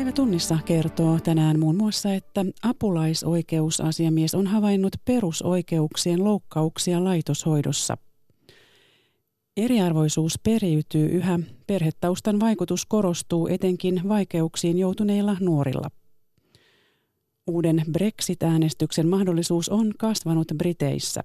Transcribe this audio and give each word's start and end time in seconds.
Päivä 0.00 0.12
tunnissa 0.12 0.58
kertoo 0.64 1.18
tänään 1.24 1.58
muun 1.58 1.76
muassa, 1.76 2.14
että 2.14 2.44
apulaisoikeusasiamies 2.62 4.34
on 4.34 4.46
havainnut 4.46 4.96
perusoikeuksien 5.04 6.24
loukkauksia 6.24 7.04
laitoshoidossa. 7.04 7.96
Eriarvoisuus 9.56 10.38
periytyy 10.42 11.06
yhä, 11.06 11.38
perhetaustan 11.66 12.40
vaikutus 12.40 12.86
korostuu 12.86 13.46
etenkin 13.46 14.00
vaikeuksiin 14.08 14.78
joutuneilla 14.78 15.36
nuorilla. 15.40 15.90
Uuden 17.46 17.84
Brexit-äänestyksen 17.92 19.08
mahdollisuus 19.08 19.68
on 19.68 19.92
kasvanut 19.98 20.48
Briteissä. 20.58 21.20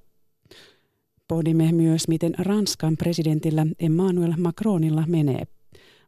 Pohdimme 1.27 1.71
myös, 1.71 2.07
miten 2.07 2.33
Ranskan 2.37 2.97
presidentillä 2.97 3.65
Emmanuel 3.79 4.33
Macronilla 4.37 5.03
menee. 5.07 5.43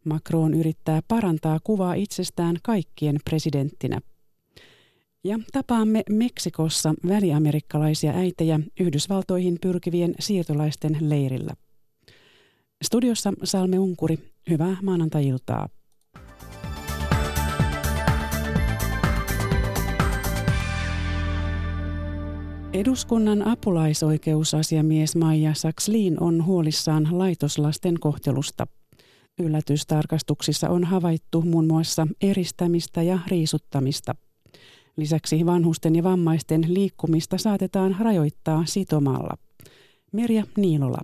Macron 0.08 0.54
yrittää 0.54 1.02
parantaa 1.08 1.60
kuvaa 1.64 1.94
itsestään 1.94 2.56
kaikkien 2.64 3.18
presidenttinä. 3.26 4.02
Ja 5.24 5.40
tapaamme 5.52 6.04
Meksikossa 6.10 6.94
väliamerikkalaisia 7.08 8.12
äitejä 8.12 8.60
Yhdysvaltoihin 8.80 9.58
pyrkivien 9.62 10.16
siirtolaisten 10.20 10.98
leirillä. 11.02 11.54
Studiossa 12.84 13.34
Salme 13.44 13.80
Unkuri, 13.80 14.20
hyvää 14.50 14.78
maanantai-iltaa. 14.84 15.70
Eduskunnan 22.74 23.48
apulaisoikeusasiamies 23.48 25.16
Maija 25.16 25.54
Saksliin 25.54 26.24
on 26.24 26.46
huolissaan 26.46 27.08
laitoslasten 27.12 28.00
kohtelusta. 28.00 28.68
Yllätystarkastuksissa 29.40 30.70
on 30.70 30.84
havaittu 30.84 31.42
muun 31.42 31.68
muassa 31.68 32.08
eristämistä 32.22 33.02
ja 33.02 33.20
riisuttamista. 33.28 34.16
Lisäksi 34.98 35.46
vanhusten 35.46 35.96
ja 35.96 36.04
vammaisten 36.04 36.66
liikkumista 36.68 37.38
saatetaan 37.38 37.96
rajoittaa 38.00 38.64
sitomalla. 38.66 39.38
Merja 40.12 40.44
Niilola. 40.58 41.02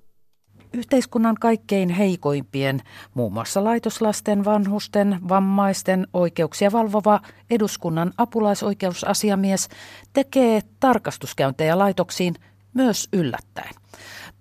Yhteiskunnan 0.73 1.35
kaikkein 1.35 1.89
heikoimpien, 1.89 2.79
muun 3.13 3.33
muassa 3.33 3.63
laitoslasten, 3.63 4.45
vanhusten, 4.45 5.19
vammaisten 5.29 6.07
oikeuksia 6.13 6.71
valvova 6.71 7.21
eduskunnan 7.49 8.13
apulaisoikeusasiamies 8.17 9.69
tekee 10.13 10.61
tarkastuskäyntejä 10.79 11.77
laitoksiin 11.77 12.35
myös 12.73 13.07
yllättäen. 13.13 13.73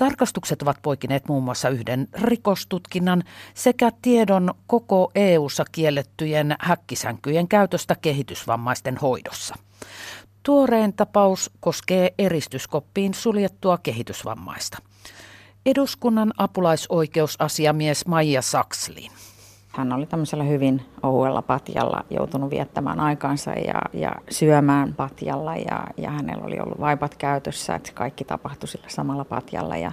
Tarkastukset 0.03 0.63
ovat 0.63 0.79
poikineet 0.83 1.29
muun 1.29 1.43
muassa 1.43 1.69
yhden 1.69 2.09
rikostutkinnan 2.15 3.23
sekä 3.55 3.93
tiedon 4.03 4.55
koko 4.67 5.11
EU-ssa 5.15 5.65
kiellettyjen 5.73 6.57
häkkisänkyjen 6.61 7.49
käytöstä 7.49 7.95
kehitysvammaisten 7.95 8.97
hoidossa. 8.97 9.55
Tuorein 10.43 10.93
tapaus 10.93 11.51
koskee 11.61 12.15
eristyskoppiin 12.19 13.15
suljettua 13.15 13.79
kehitysvammaista. 13.79 14.79
Eduskunnan 15.67 16.33
apulaisoikeusasiamies 16.37 18.07
Maija 18.07 18.43
Sakslin. 18.43 19.11
Hän 19.73 19.93
oli 19.93 20.07
tämmöisellä 20.07 20.45
hyvin 20.45 20.83
ohuella 21.03 21.43
patjalla 21.43 22.05
joutunut 22.11 22.51
viettämään 22.51 23.01
aikansa 23.01 23.51
ja, 23.51 23.83
ja 23.93 24.13
syömään 24.31 24.95
patjalla 24.95 25.57
ja, 25.57 25.85
ja 25.97 26.11
hänellä 26.11 26.45
oli 26.45 26.61
ollut 26.61 26.81
vaipat 26.81 27.15
käytössä, 27.15 27.75
että 27.75 27.93
kaikki 27.95 28.25
tapahtui 28.25 28.69
sillä 28.69 28.89
samalla 28.89 29.25
patjalla 29.25 29.77
ja 29.77 29.93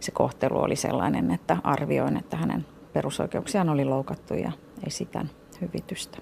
se 0.00 0.10
kohtelu 0.12 0.58
oli 0.58 0.76
sellainen, 0.76 1.30
että 1.30 1.56
arvioin, 1.64 2.16
että 2.16 2.36
hänen 2.36 2.66
perusoikeuksiaan 2.92 3.68
oli 3.68 3.84
loukattu 3.84 4.34
ja 4.34 4.52
esitän 4.86 5.30
hyvitystä. 5.60 6.18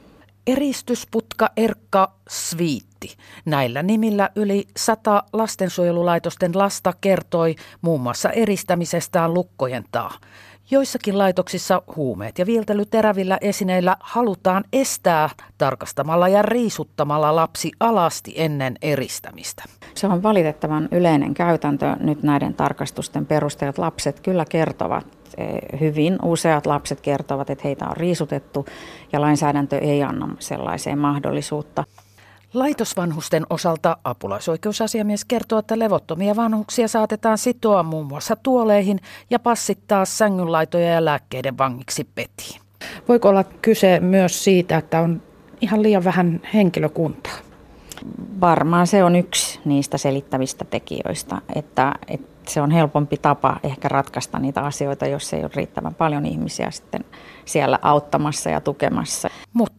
Eristysputka 0.47 1.51
Erkka 1.57 2.13
Sviitti. 2.29 3.17
Näillä 3.45 3.83
nimillä 3.83 4.31
yli 4.37 4.65
sata 4.77 5.23
lastensuojelulaitosten 5.33 6.51
lasta 6.55 6.93
kertoi 7.01 7.55
muun 7.81 8.01
muassa 8.01 8.31
eristämisestään 8.31 9.35
lukkojen 9.35 9.85
taa. 9.93 10.11
Joissakin 10.71 11.19
laitoksissa 11.19 11.83
huumeet 11.97 12.39
ja 12.39 12.47
viiltely 12.47 12.85
terävillä 12.85 13.39
esineillä 13.41 13.97
halutaan 14.01 14.65
estää 14.73 15.31
tarkastamalla 15.59 16.29
ja 16.29 16.43
riisuttamalla 16.43 17.37
lapsi 17.37 17.73
alasti 17.81 18.33
ennen 18.37 18.77
eristämistä. 18.83 19.65
Se 19.95 20.07
on 20.07 20.23
valitettavan 20.23 20.89
yleinen 20.93 21.35
käytäntö 21.35 21.97
nyt 22.01 22.23
näiden 22.23 22.55
tarkastusten 22.55 23.27
perusteella. 23.27 23.75
Lapset 23.79 24.21
kyllä 24.21 24.45
kertovat 24.49 25.07
eh, 25.37 25.81
hyvin. 25.81 26.19
Useat 26.23 26.67
lapset 26.67 27.01
kertovat, 27.01 27.51
että 27.51 27.65
heitä 27.65 27.89
on 27.89 27.97
riisutettu 27.97 28.67
ja 29.13 29.21
lainsäädäntö 29.21 29.79
ei 29.79 30.03
anna 30.03 30.37
sellaiseen 30.39 30.99
mahdollisuutta. 30.99 31.85
Laitosvanhusten 32.55 33.47
osalta 33.51 33.97
apulaisoikeusasiamies 34.05 35.25
kertoo, 35.25 35.59
että 35.59 35.79
levottomia 35.79 36.37
vanhuksia 36.37 36.89
saatetaan 36.89 37.39
sitoa 37.39 37.83
muun 37.83 38.07
muassa 38.07 38.37
tuoleihin 38.37 39.01
ja 39.31 39.39
passittaa 39.39 40.05
sängynlaitoja 40.05 40.91
ja 40.91 41.05
lääkkeiden 41.05 41.59
vangiksi 41.59 42.09
petiin. 42.15 42.61
Voiko 43.09 43.29
olla 43.29 43.45
kyse 43.45 44.01
myös 44.01 44.45
siitä, 44.45 44.77
että 44.77 45.01
on 45.01 45.23
ihan 45.61 45.83
liian 45.83 46.05
vähän 46.05 46.41
henkilökuntaa? 46.55 47.33
Varmaan 48.41 48.87
se 48.87 49.05
on 49.05 49.17
yksi 49.17 49.61
niistä 49.65 49.99
selittävistä 49.99 50.65
tekijöistä, 50.65 51.43
että, 51.55 51.95
että 52.09 52.51
se 52.51 52.61
on 52.61 52.71
helpompi 52.71 53.17
tapa 53.17 53.61
ehkä 53.63 53.89
ratkaista 53.89 54.39
niitä 54.39 54.61
asioita, 54.61 55.07
jos 55.07 55.33
ei 55.33 55.41
ole 55.41 55.51
riittävän 55.55 55.95
paljon 55.95 56.27
ihmisiä 56.27 56.71
sitten 56.71 57.05
siellä 57.45 57.79
auttamassa 57.83 58.51
ja 58.51 58.61
tukemassa. 58.61 59.29
Mutta 59.53 59.77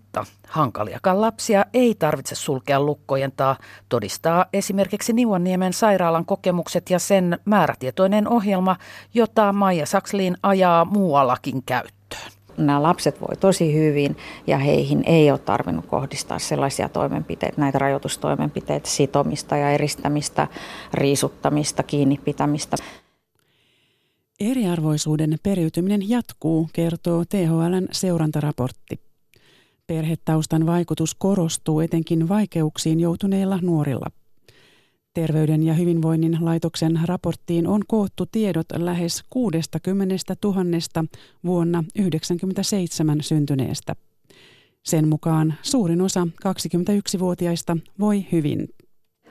Hankaliakaan 0.47 1.21
lapsia 1.21 1.65
ei 1.73 1.95
tarvitse 1.95 2.35
sulkea 2.35 2.79
lukkojen 2.79 3.31
taa, 3.31 3.57
todistaa 3.89 4.45
esimerkiksi 4.53 5.13
Niuanniemen 5.13 5.73
sairaalan 5.73 6.25
kokemukset 6.25 6.89
ja 6.89 6.99
sen 6.99 7.39
määrätietoinen 7.45 8.27
ohjelma, 8.27 8.75
jota 9.13 9.53
Maija 9.53 9.85
Saksliin 9.85 10.37
ajaa 10.43 10.85
muuallakin 10.85 11.63
käyttöön. 11.63 12.31
Nämä 12.57 12.83
lapset 12.83 13.21
voi 13.21 13.37
tosi 13.39 13.73
hyvin 13.73 14.17
ja 14.47 14.57
heihin 14.57 15.03
ei 15.05 15.31
ole 15.31 15.39
tarvinnut 15.39 15.85
kohdistaa 15.85 16.39
sellaisia 16.39 16.89
toimenpiteitä, 16.89 17.61
näitä 17.61 17.79
rajoitustoimenpiteitä, 17.79 18.89
sitomista 18.89 19.57
ja 19.57 19.71
eristämistä, 19.71 20.47
riisuttamista, 20.93 21.83
kiinni 21.83 22.19
pitämistä. 22.25 22.77
Eriarvoisuuden 24.39 25.37
periytyminen 25.43 26.09
jatkuu, 26.09 26.69
kertoo 26.73 27.25
THLn 27.25 27.87
seurantaraportti. 27.91 29.06
Perhetaustan 29.87 30.65
vaikutus 30.65 31.15
korostuu 31.15 31.79
etenkin 31.79 32.29
vaikeuksiin 32.29 32.99
joutuneilla 32.99 33.59
nuorilla. 33.61 34.05
Terveyden 35.13 35.63
ja 35.63 35.73
hyvinvoinnin 35.73 36.37
laitoksen 36.41 36.99
raporttiin 37.05 37.67
on 37.67 37.81
koottu 37.87 38.25
tiedot 38.31 38.65
lähes 38.77 39.23
60 39.29 40.35
000 40.43 40.63
vuonna 41.45 41.83
1997 41.83 43.17
syntyneestä. 43.21 43.95
Sen 44.83 45.07
mukaan 45.07 45.53
suurin 45.61 46.01
osa 46.01 46.27
21-vuotiaista 46.47 47.77
voi 47.99 48.25
hyvin. 48.31 48.67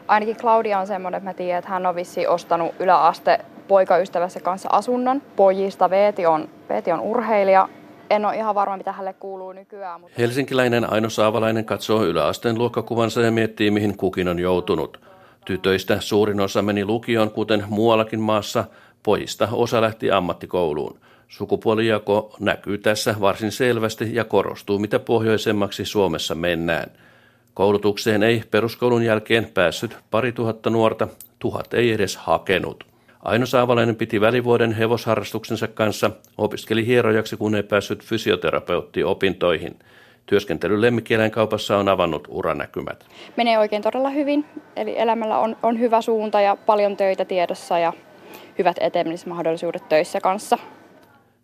Ainakin 0.09 0.37
Claudia 0.37 0.79
on 0.79 0.87
semmoinen, 0.87 1.19
että 1.19 1.31
mä 1.31 1.35
tiedän, 1.35 1.59
että 1.59 1.71
hän 1.71 1.87
on 1.87 1.95
vissi 1.95 2.27
ostanut 2.27 2.75
yläaste 2.81 3.39
poikaystävänsä 3.69 4.41
kanssa 4.41 4.69
asunnon. 4.73 5.23
Pojista 5.37 5.91
Veeti 5.91 6.27
on, 6.27 6.49
Veeti 6.69 6.93
on 6.93 7.01
urheilija 7.01 7.69
en 8.11 8.25
ole 8.25 8.37
ihan 8.37 8.55
varma, 8.55 8.77
mitä 8.77 8.93
hänelle 8.93 9.13
kuuluu 9.13 9.53
nykyään. 9.53 10.01
Mutta... 10.01 10.15
Helsinkiläinen 10.19 10.93
Aino 10.93 11.11
Saavalainen 11.11 11.65
katsoo 11.65 12.05
yläasteen 12.05 12.59
luokkakuvansa 12.59 13.23
ja 13.23 13.31
miettii, 13.31 13.71
mihin 13.71 13.97
kukin 13.97 14.29
on 14.29 14.39
joutunut. 14.39 15.01
Tytöistä 15.45 16.01
suurin 16.01 16.41
osa 16.41 16.63
meni 16.63 16.85
lukioon, 16.85 17.31
kuten 17.31 17.65
muuallakin 17.69 18.21
maassa. 18.21 18.65
Pojista 19.03 19.49
osa 19.53 19.81
lähti 19.81 20.11
ammattikouluun. 20.11 20.99
Sukupuolijako 21.29 22.37
näkyy 22.41 22.79
tässä 22.79 23.15
varsin 23.21 23.53
selvästi 23.53 24.15
ja 24.15 24.25
korostuu, 24.25 24.79
mitä 24.79 24.99
pohjoisemmaksi 24.99 25.85
Suomessa 25.85 26.35
mennään. 26.35 26.91
Koulutukseen 27.55 28.23
ei 28.23 28.43
peruskoulun 28.51 29.03
jälkeen 29.03 29.51
päässyt 29.55 29.97
pari 30.11 30.33
tuhatta 30.33 30.71
nuorta, 30.71 31.09
tuhat 31.39 31.75
ei 31.75 31.93
edes 31.93 32.17
hakenut. 32.17 32.96
Aino 33.27 33.47
Saavalainen 33.47 33.97
piti 33.97 34.21
välivuoden 34.21 34.73
hevosharrastuksensa 34.73 35.69
kanssa, 35.69 36.11
opiskeli 36.39 36.87
hierojaksi, 36.87 37.37
kun 37.37 37.55
ei 37.55 37.63
päässyt 37.63 38.05
fysioterapeutti 38.05 39.05
opintoihin. 39.05 39.79
Työskentely 40.27 40.81
lemmikkieläinkaupassa 40.81 41.77
on 41.77 41.89
avannut 41.89 42.29
uranäkymät. 42.31 43.07
Menee 43.37 43.59
oikein 43.59 43.83
todella 43.83 44.11
hyvin, 44.11 44.45
eli 44.77 44.99
elämällä 44.99 45.39
on, 45.39 45.57
on 45.63 45.79
hyvä 45.79 46.01
suunta 46.01 46.41
ja 46.41 46.57
paljon 46.67 46.97
töitä 46.97 47.25
tiedossa 47.25 47.79
ja 47.79 47.93
hyvät 48.59 48.77
etenemismahdollisuudet 48.81 49.89
töissä 49.89 50.21
kanssa. 50.21 50.59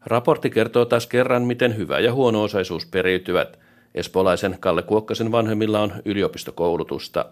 Raportti 0.07 0.51
kertoo 0.51 0.85
taas 0.85 1.07
kerran, 1.07 1.43
miten 1.43 1.77
hyvä 1.77 1.99
ja 1.99 2.13
huono-osaisuus 2.13 2.87
periytyvät. 2.87 3.59
Espolaisen 3.95 4.57
Kalle 4.61 4.83
Kuokkasen 4.83 5.33
vanhemmilla 5.33 5.81
on 5.81 5.93
yliopistokoulutusta. 6.05 7.25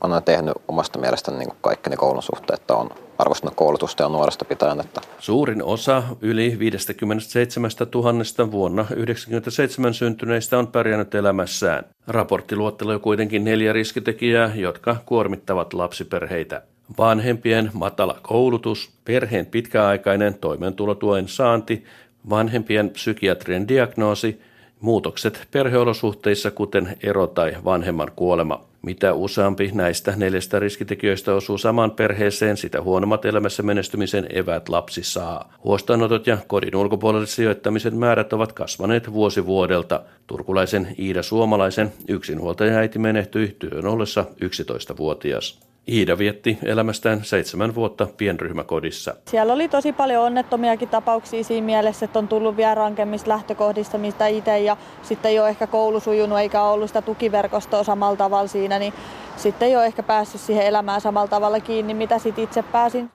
Olen 0.00 0.22
tehnyt 0.22 0.54
omasta 0.68 0.98
mielestäni 0.98 1.38
niin 1.38 1.52
kaikki 1.60 1.90
ne 1.90 1.96
koulun 1.96 2.22
suhteet, 2.22 2.60
että 2.60 2.74
on 2.74 2.90
arvostanut 3.18 3.54
koulutusta 3.54 4.02
ja 4.02 4.08
nuoresta 4.08 4.44
pitäen. 4.44 4.80
Että... 4.80 5.00
Suurin 5.18 5.62
osa 5.62 6.02
yli 6.20 6.58
57 6.58 7.70
000 7.94 8.52
vuonna 8.52 8.82
1997 8.82 9.94
syntyneistä 9.94 10.58
on 10.58 10.66
pärjännyt 10.66 11.14
elämässään. 11.14 11.84
Raportti 12.06 12.56
luottelee 12.56 12.98
kuitenkin 12.98 13.44
neljä 13.44 13.72
riskitekijää, 13.72 14.52
jotka 14.54 14.96
kuormittavat 15.06 15.72
lapsiperheitä. 15.72 16.62
Vanhempien 16.98 17.70
matala 17.72 18.18
koulutus, 18.22 18.90
perheen 19.04 19.46
pitkäaikainen 19.46 20.34
toimeentulotuen 20.34 21.28
saanti, 21.28 21.84
vanhempien 22.30 22.90
psykiatrien 22.90 23.68
diagnoosi, 23.68 24.40
muutokset 24.86 25.48
perheolosuhteissa 25.50 26.50
kuten 26.50 26.96
ero 27.02 27.26
tai 27.26 27.56
vanhemman 27.64 28.12
kuolema. 28.16 28.64
Mitä 28.82 29.12
useampi 29.12 29.70
näistä 29.74 30.12
neljästä 30.16 30.58
riskitekijöistä 30.58 31.34
osuu 31.34 31.58
samaan 31.58 31.90
perheeseen, 31.90 32.56
sitä 32.56 32.82
huonommat 32.82 33.24
elämässä 33.24 33.62
menestymisen 33.62 34.26
evät 34.30 34.68
lapsi 34.68 35.02
saa. 35.02 35.52
Huostaanotot 35.64 36.26
ja 36.26 36.38
kodin 36.46 36.76
ulkopuolelle 36.76 37.26
sijoittamisen 37.26 37.96
määrät 37.96 38.32
ovat 38.32 38.52
kasvaneet 38.52 39.12
vuosi 39.12 39.46
vuodelta. 39.46 40.02
Turkulaisen 40.26 40.94
Iida 40.98 41.22
Suomalaisen 41.22 41.92
yksinhuoltajaäiti 42.08 42.98
menehtyi 42.98 43.56
työn 43.58 43.86
ollessa 43.86 44.24
11-vuotias. 44.44 45.65
Iida 45.88 46.18
vietti 46.18 46.58
elämästään 46.62 47.24
seitsemän 47.24 47.74
vuotta 47.74 48.08
pienryhmäkodissa. 48.16 49.14
Siellä 49.30 49.52
oli 49.52 49.68
tosi 49.68 49.92
paljon 49.92 50.24
onnettomiakin 50.24 50.88
tapauksia 50.88 51.44
siinä 51.44 51.66
mielessä, 51.66 52.04
että 52.04 52.18
on 52.18 52.28
tullut 52.28 52.56
vielä 52.56 52.74
rankemmista 52.74 53.30
lähtökohdista, 53.30 53.98
mistä 53.98 54.26
itse 54.26 54.58
ja 54.58 54.76
sitten 55.02 55.30
ei 55.30 55.38
ole 55.38 55.48
ehkä 55.48 55.66
koulu 55.66 56.00
sujunut 56.00 56.38
eikä 56.38 56.62
ollut 56.62 56.90
sitä 56.90 57.02
tukiverkostoa 57.02 57.84
samalla 57.84 58.16
tavalla 58.16 58.48
siinä, 58.48 58.78
niin 58.78 58.92
sitten 59.36 59.68
ei 59.68 59.76
ole 59.76 59.86
ehkä 59.86 60.02
päässyt 60.02 60.40
siihen 60.40 60.66
elämään 60.66 61.00
samalla 61.00 61.28
tavalla 61.28 61.60
kiinni, 61.60 61.94
mitä 61.94 62.18
sitten 62.18 62.44
itse 62.44 62.62
pääsin. 62.62 63.10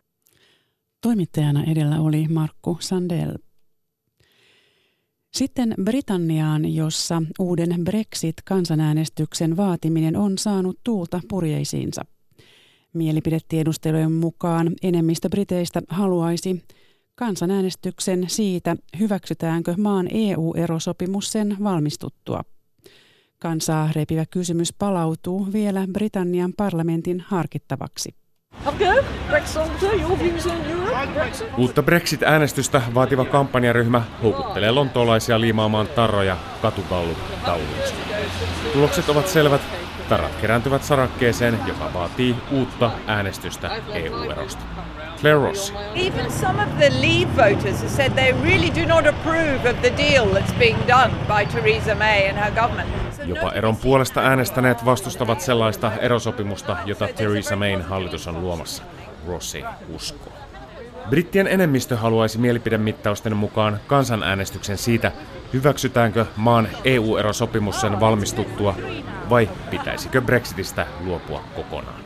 Toimittajana 1.01 1.63
edellä 1.63 2.01
oli 2.01 2.27
Markku 2.29 2.77
Sandel. 2.79 3.31
Sitten 5.33 5.73
Britanniaan, 5.83 6.75
jossa 6.75 7.21
uuden 7.39 7.75
Brexit-kansanäänestyksen 7.83 9.57
vaatiminen 9.57 10.17
on 10.17 10.37
saanut 10.37 10.79
tuulta 10.83 11.21
purjeisiinsa. 11.29 12.01
Mielipidetiedustelujen 12.93 14.11
mukaan 14.11 14.71
enemmistö 14.83 15.29
Briteistä 15.29 15.81
haluaisi 15.89 16.63
kansanäänestyksen 17.15 18.23
siitä, 18.27 18.75
hyväksytäänkö 18.99 19.73
maan 19.77 20.07
EU-erosopimus 20.11 21.31
sen 21.31 21.57
valmistuttua. 21.63 22.41
Kansaa 23.39 23.89
repivä 23.95 24.25
kysymys 24.25 24.73
palautuu 24.73 25.47
vielä 25.53 25.87
Britannian 25.93 26.53
parlamentin 26.57 27.19
harkittavaksi. 27.27 28.15
Uutta 31.57 31.83
Brexit-äänestystä 31.83 32.81
vaativa 32.93 33.25
kampanjaryhmä 33.25 34.01
houkuttelee 34.23 34.71
lontoolaisia 34.71 35.41
liimaamaan 35.41 35.87
tarroja 35.87 36.37
katukallut 36.61 37.17
tauluista. 37.45 37.97
Tulokset 38.73 39.09
ovat 39.09 39.27
selvät 39.27 39.61
Tarat 40.09 40.35
kerääntyvät 40.41 40.83
sarakkeeseen, 40.83 41.59
joka 41.67 41.93
vaatii 41.93 42.35
uutta 42.51 42.91
äänestystä 43.07 43.71
EU-erosta. 43.93 44.61
Claire 45.21 45.39
Ross. 45.39 45.73
Even 45.95 46.31
some 46.31 46.63
of 46.63 46.69
the 46.77 46.89
Leave 46.89 47.35
voters 47.37 47.81
have 47.81 47.89
said 47.89 48.11
they 48.11 48.31
really 48.43 48.71
do 48.75 48.95
not 48.95 49.07
approve 49.07 49.69
of 49.69 49.81
the 49.81 49.93
deal 49.97 50.25
that's 50.25 50.53
being 50.59 50.77
done 50.87 51.11
by 51.27 51.45
Theresa 51.45 51.95
May 51.95 52.29
and 52.29 52.37
her 52.37 52.51
government. 52.51 52.89
Jopa 53.25 53.51
eron 53.51 53.77
puolesta 53.77 54.21
äänestäneet 54.21 54.85
vastustavat 54.85 55.41
sellaista 55.41 55.91
erosopimusta, 55.99 56.77
jota 56.85 57.07
Theresa 57.07 57.55
Mayn 57.55 57.81
hallitus 57.81 58.27
on 58.27 58.41
luomassa. 58.41 58.83
Rossi 59.27 59.63
uskoo. 59.95 60.33
Brittien 61.09 61.47
enemmistö 61.47 61.97
haluaisi 61.97 62.37
mielipidemittausten 62.37 63.37
mukaan 63.37 63.79
kansanäänestyksen 63.87 64.77
siitä, 64.77 65.11
hyväksytäänkö 65.53 66.25
maan 66.35 66.67
EU-erosopimus 66.83 67.81
sen 67.81 67.99
valmistuttua 67.99 68.75
vai 69.31 69.49
pitäisikö 69.69 70.21
Brexitistä 70.21 70.87
luopua 71.05 71.43
kokonaan. 71.55 72.01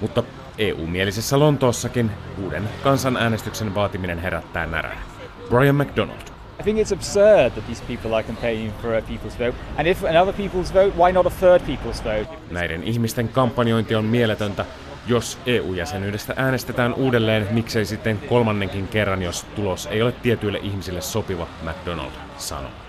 Mutta 0.00 0.22
EU-mielisessä 0.58 1.38
Lontoossakin 1.38 2.10
uuden 2.42 2.68
kansanäänestyksen 2.82 3.74
vaatiminen 3.74 4.18
herättää 4.18 4.66
närää. 4.66 5.02
Brian 5.48 5.76
McDonald. 5.76 6.34
I 6.60 6.62
think 6.62 6.78
it's 6.78 6.94
absurd 6.94 7.50
that 7.50 7.66
these 7.66 7.84
people 7.86 8.14
are 8.14 8.22
campaigning 8.22 8.72
for 8.82 8.94
a 8.94 9.00
people's 9.00 9.38
vote. 9.38 9.54
And 9.78 9.86
if 9.86 10.04
another 10.04 10.34
people's 10.34 10.74
vote, 10.74 10.92
why 10.96 11.12
not 11.12 11.26
a 11.26 11.30
third 11.30 11.60
people's 11.60 12.04
vote? 12.04 12.28
Näiden 12.50 12.82
ihmisten 12.82 13.28
kampanjointi 13.28 13.94
on 13.94 14.04
mieletöntä, 14.04 14.64
jos 15.06 15.38
EU-jäsenyydestä 15.46 16.34
äänestetään 16.36 16.94
uudelleen, 16.94 17.48
miksei 17.50 17.84
sitten 17.84 18.18
kolmannenkin 18.18 18.88
kerran, 18.88 19.22
jos 19.22 19.46
tulos 19.56 19.86
ei 19.86 20.02
ole 20.02 20.12
tietyille 20.12 20.58
ihmisille 20.58 21.00
sopiva, 21.00 21.46
McDonald 21.62 22.12
sanoi. 22.36 22.83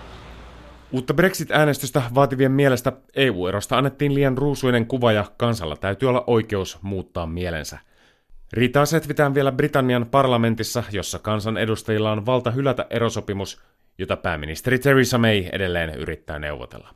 Uutta 0.96 1.14
Brexit-äänestystä 1.14 2.02
vaativien 2.16 2.52
mielestä 2.52 2.92
EU-erosta 3.16 3.78
annettiin 3.78 4.14
liian 4.14 4.38
ruusuinen 4.38 4.86
kuva 4.86 5.12
ja 5.12 5.26
kansalla 5.38 5.76
täytyy 5.76 6.10
olla 6.10 6.24
oikeus 6.28 6.80
muuttaa 6.82 7.26
mielensä. 7.26 7.80
Riitaa 8.54 8.86
setvitään 8.86 9.34
vielä 9.34 9.52
Britannian 9.52 10.06
parlamentissa, 10.12 10.84
jossa 10.92 11.20
kansan 11.20 11.58
edustajilla 11.58 12.12
on 12.12 12.26
valta 12.26 12.52
hylätä 12.52 12.86
erosopimus, 12.90 13.62
jota 13.98 14.18
pääministeri 14.18 14.80
Theresa 14.80 15.18
May 15.18 15.44
edelleen 15.52 15.96
yrittää 15.96 16.40
neuvotella. 16.40 16.96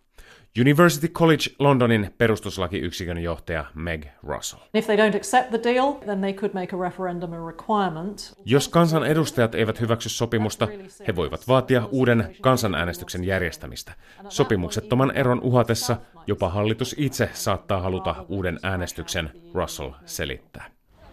University 0.57 1.07
College 1.07 1.55
Londonin 1.59 2.13
perustuslakiyksikön 2.17 3.17
johtaja 3.17 3.65
Meg 3.75 4.05
Russell. 4.23 4.61
If 4.73 4.85
they 4.85 4.97
don't 4.97 5.15
accept 5.15 5.49
the 5.49 5.59
deal, 5.63 5.93
then 5.93 6.21
they 6.21 6.33
could 6.33 6.53
make 6.53 6.75
a 6.75 6.79
referendum 6.79 7.33
a 7.33 7.47
requirement. 7.47 8.33
Jos 8.45 8.67
kansan 8.67 9.05
edustajat 9.05 9.55
eivät 9.55 9.81
hyväksy 9.81 10.09
sopimusta, 10.09 10.67
he 11.07 11.15
voivat 11.15 11.47
vaatia 11.47 11.85
uuden 11.91 12.35
kansanäänestyksen 12.41 13.23
järjestämistä. 13.23 13.91
Sopimuksettoman 14.29 15.11
eron 15.11 15.41
uhatessa 15.41 15.97
jopa 16.27 16.49
hallitus 16.49 16.95
itse 16.97 17.29
saattaa 17.33 17.81
haluta 17.81 18.25
uuden 18.27 18.59
äänestyksen, 18.63 19.29
Russell 19.53 19.91
selittää. 20.05 20.65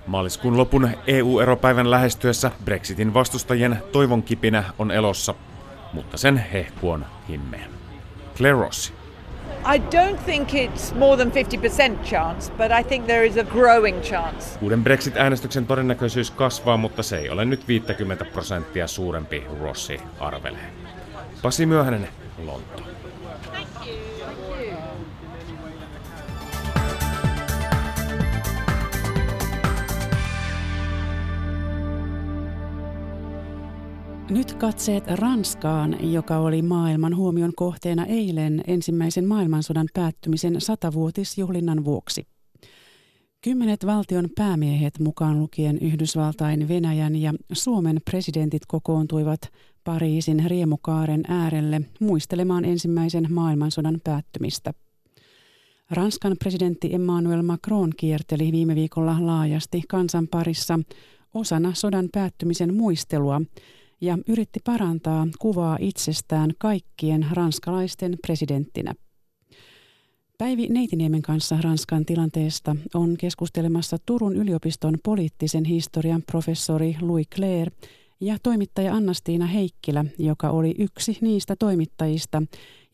Maaliskuun 0.06 0.56
lopun 0.56 0.90
EU-eropäivän 1.06 1.90
lähestyessä 1.90 2.50
Brexitin 2.64 3.14
vastustajien 3.14 3.78
toivon 3.92 4.22
kipinä 4.22 4.64
on 4.78 4.90
elossa, 4.90 5.34
mutta 5.92 6.16
sen 6.16 6.36
hehku 6.36 6.90
on 6.90 7.06
himmeä. 7.28 7.66
Claire 8.36 8.58
Rossi. 8.58 8.95
Uuden 14.60 14.84
Brexit-äänestyksen 14.84 15.66
todennäköisyys 15.66 16.30
kasvaa, 16.30 16.76
mutta 16.76 17.02
se 17.02 17.18
ei 17.18 17.30
ole 17.30 17.44
nyt 17.44 17.68
50 17.68 18.24
prosenttia 18.24 18.86
suurempi, 18.86 19.44
Rossi 19.60 20.00
arvelee. 20.20 20.70
Pasi 21.42 21.66
Myöhänen, 21.66 22.08
Lonto. 22.44 22.95
Nyt 34.30 34.54
katseet 34.54 35.04
Ranskaan, 35.06 36.12
joka 36.12 36.38
oli 36.38 36.62
maailman 36.62 37.16
huomion 37.16 37.52
kohteena 37.56 38.06
eilen 38.06 38.60
ensimmäisen 38.66 39.24
maailmansodan 39.24 39.86
päättymisen 39.94 40.60
satavuotisjuhlinnan 40.60 41.84
vuoksi. 41.84 42.26
Kymmenet 43.40 43.86
valtion 43.86 44.28
päämiehet 44.36 44.98
mukaan 44.98 45.40
lukien 45.40 45.78
Yhdysvaltain, 45.78 46.68
Venäjän 46.68 47.16
ja 47.16 47.32
Suomen 47.52 48.00
presidentit 48.10 48.62
kokoontuivat 48.66 49.40
Pariisin 49.84 50.44
riemukaaren 50.46 51.22
äärelle 51.28 51.80
muistelemaan 52.00 52.64
ensimmäisen 52.64 53.26
maailmansodan 53.30 54.00
päättymistä. 54.04 54.74
Ranskan 55.90 56.36
presidentti 56.38 56.94
Emmanuel 56.94 57.42
Macron 57.42 57.92
kierteli 57.96 58.52
viime 58.52 58.74
viikolla 58.74 59.16
laajasti 59.20 59.82
kansan 59.88 60.28
parissa 60.28 60.80
osana 61.34 61.74
sodan 61.74 62.08
päättymisen 62.12 62.74
muistelua– 62.74 63.40
ja 64.00 64.18
yritti 64.28 64.60
parantaa 64.64 65.26
kuvaa 65.38 65.76
itsestään 65.80 66.50
kaikkien 66.58 67.26
ranskalaisten 67.32 68.18
presidenttinä. 68.26 68.94
Päivi 70.38 70.66
Neitiniemen 70.68 71.22
kanssa 71.22 71.58
Ranskan 71.64 72.04
tilanteesta 72.04 72.76
on 72.94 73.16
keskustelemassa 73.18 73.96
Turun 74.06 74.36
yliopiston 74.36 74.94
poliittisen 75.04 75.64
historian 75.64 76.22
professori 76.22 76.96
Louis 77.00 77.28
Claire 77.34 77.72
ja 78.20 78.36
toimittaja 78.42 78.94
Annastiina 78.94 79.46
Heikkilä, 79.46 80.04
joka 80.18 80.50
oli 80.50 80.74
yksi 80.78 81.18
niistä 81.20 81.56
toimittajista, 81.58 82.42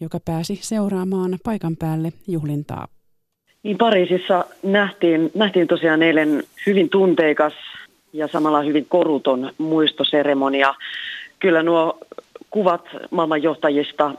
joka 0.00 0.20
pääsi 0.24 0.58
seuraamaan 0.62 1.38
paikan 1.44 1.76
päälle 1.76 2.12
juhlintaa. 2.28 2.88
Niin 3.62 3.78
Pariisissa 3.78 4.44
nähtiin, 4.62 5.30
nähtiin 5.34 5.68
tosiaan 5.68 6.02
eilen 6.02 6.42
hyvin 6.66 6.90
tunteikas 6.90 7.52
ja 8.12 8.28
samalla 8.28 8.62
hyvin 8.62 8.86
koruton 8.88 9.52
muistoseremonia. 9.58 10.74
Kyllä 11.38 11.62
nuo 11.62 11.98
kuvat 12.50 12.88
maailmanjohtajista 13.10 14.14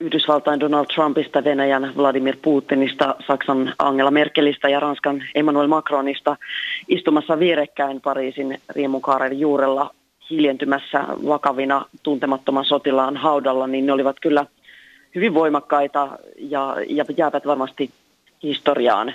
Yhdysvaltain 0.00 0.60
Donald 0.60 0.86
Trumpista, 0.94 1.44
Venäjän 1.44 1.92
Vladimir 1.96 2.36
Putinista, 2.42 3.14
Saksan 3.26 3.74
Angela 3.78 4.10
Merkelistä 4.10 4.68
ja 4.68 4.80
Ranskan 4.80 5.24
Emmanuel 5.34 5.66
Macronista 5.66 6.36
istumassa 6.88 7.38
vierekkäin 7.38 8.00
Pariisin 8.00 8.60
riemukaaren 8.68 9.40
juurella 9.40 9.90
hiljentymässä 10.30 11.04
vakavina 11.26 11.84
tuntemattoman 12.02 12.64
sotilaan 12.64 13.16
haudalla, 13.16 13.66
niin 13.66 13.86
ne 13.86 13.92
olivat 13.92 14.16
kyllä 14.20 14.46
hyvin 15.14 15.34
voimakkaita 15.34 16.18
ja, 16.38 16.76
ja 16.88 17.04
jäävät 17.16 17.46
varmasti 17.46 17.90
historiaan 18.42 19.14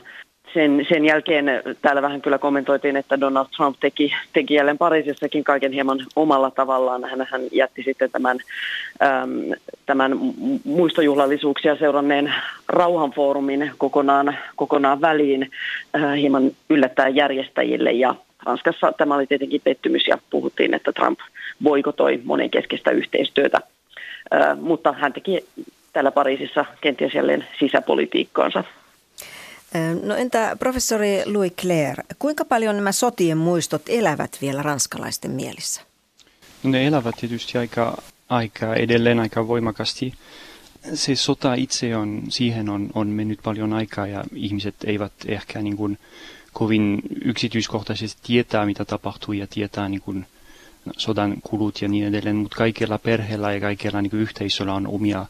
sen, 0.54 0.86
sen 0.90 1.06
jälkeen 1.06 1.46
täällä 1.82 2.02
vähän 2.02 2.22
kyllä 2.22 2.38
kommentoitiin, 2.38 2.96
että 2.96 3.20
Donald 3.20 3.46
Trump 3.58 3.78
teki, 3.80 4.14
teki 4.34 4.54
jälleen 4.54 4.78
Pariisissakin 4.78 5.44
kaiken 5.44 5.72
hieman 5.72 6.00
omalla 6.16 6.52
tavallaan. 6.52 7.04
Hän, 7.04 7.28
hän 7.32 7.42
jätti 7.52 7.84
sitten 7.84 8.12
tämän, 8.12 8.38
äm, 9.04 9.32
tämän 9.86 10.20
muistojuhlallisuuksia 10.64 11.76
seuranneen 11.76 12.34
rauhanfoorumin 12.68 13.72
kokonaan, 13.78 14.38
kokonaan 14.56 15.02
väliin 15.02 15.52
äh, 15.96 16.16
hieman 16.18 16.52
yllättää 16.70 17.08
järjestäjille. 17.08 17.92
Ja 17.92 18.16
Ranskassa 18.46 18.92
tämä 18.92 19.16
oli 19.16 19.28
tietenkin 19.28 19.62
pettymys 19.64 20.08
ja 20.08 20.18
puhuttiin, 20.30 20.74
että 20.74 20.92
Trump 20.92 21.20
boikotoi 21.64 22.22
monenkeskeistä 22.24 22.92
yhteistyötä. 22.92 23.58
Äh, 24.34 24.60
mutta 24.60 24.92
hän 24.92 25.14
teki 25.14 25.46
täällä 25.94 26.12
Pariisissa 26.12 26.66
kenties 26.82 27.14
jälleen 27.14 27.46
sisäpolitiikkaansa. 27.60 28.64
No 30.04 30.16
entä 30.16 30.56
professori 30.60 31.22
Louis 31.26 31.54
Claire, 31.62 32.04
kuinka 32.20 32.46
paljon 32.46 32.76
nämä 32.76 32.92
sotien 32.92 33.38
muistot 33.38 33.82
elävät 33.88 34.38
vielä 34.42 34.64
ranskalaisten 34.64 35.32
mielissä? 35.32 35.82
No 36.64 36.70
ne 36.70 36.88
elävät 36.88 37.16
tietysti 37.20 37.58
aika, 37.58 38.02
aika 38.30 38.76
edelleen 38.76 39.20
aika 39.20 39.48
voimakasti. 39.48 40.14
Se 40.94 41.16
sota 41.16 41.54
itse 41.54 41.96
on, 41.96 42.24
siihen 42.30 42.70
on, 42.70 42.90
on 42.94 43.08
mennyt 43.08 43.40
paljon 43.44 43.74
aikaa 43.74 44.08
ja 44.08 44.24
ihmiset 44.36 44.76
eivät 44.86 45.14
ehkä 45.26 45.62
niin 45.62 45.78
kuin 45.78 45.98
kovin 46.54 47.02
yksityiskohtaisesti 47.26 48.22
tietää, 48.24 48.66
mitä 48.66 48.86
tapahtui 48.86 49.38
ja 49.38 49.48
tietää 49.48 49.90
niin 49.90 50.02
kuin 50.02 50.26
sodan 50.98 51.36
kulut 51.44 51.82
ja 51.82 51.88
niin 51.88 52.08
edelleen, 52.08 52.36
mutta 52.36 52.58
kaikilla 52.58 52.98
perheellä 52.98 53.54
ja 53.54 53.60
kaikilla 53.60 54.02
niin 54.02 54.12
yhteisöllä 54.14 54.74
on 54.74 54.88
omia 54.88 55.26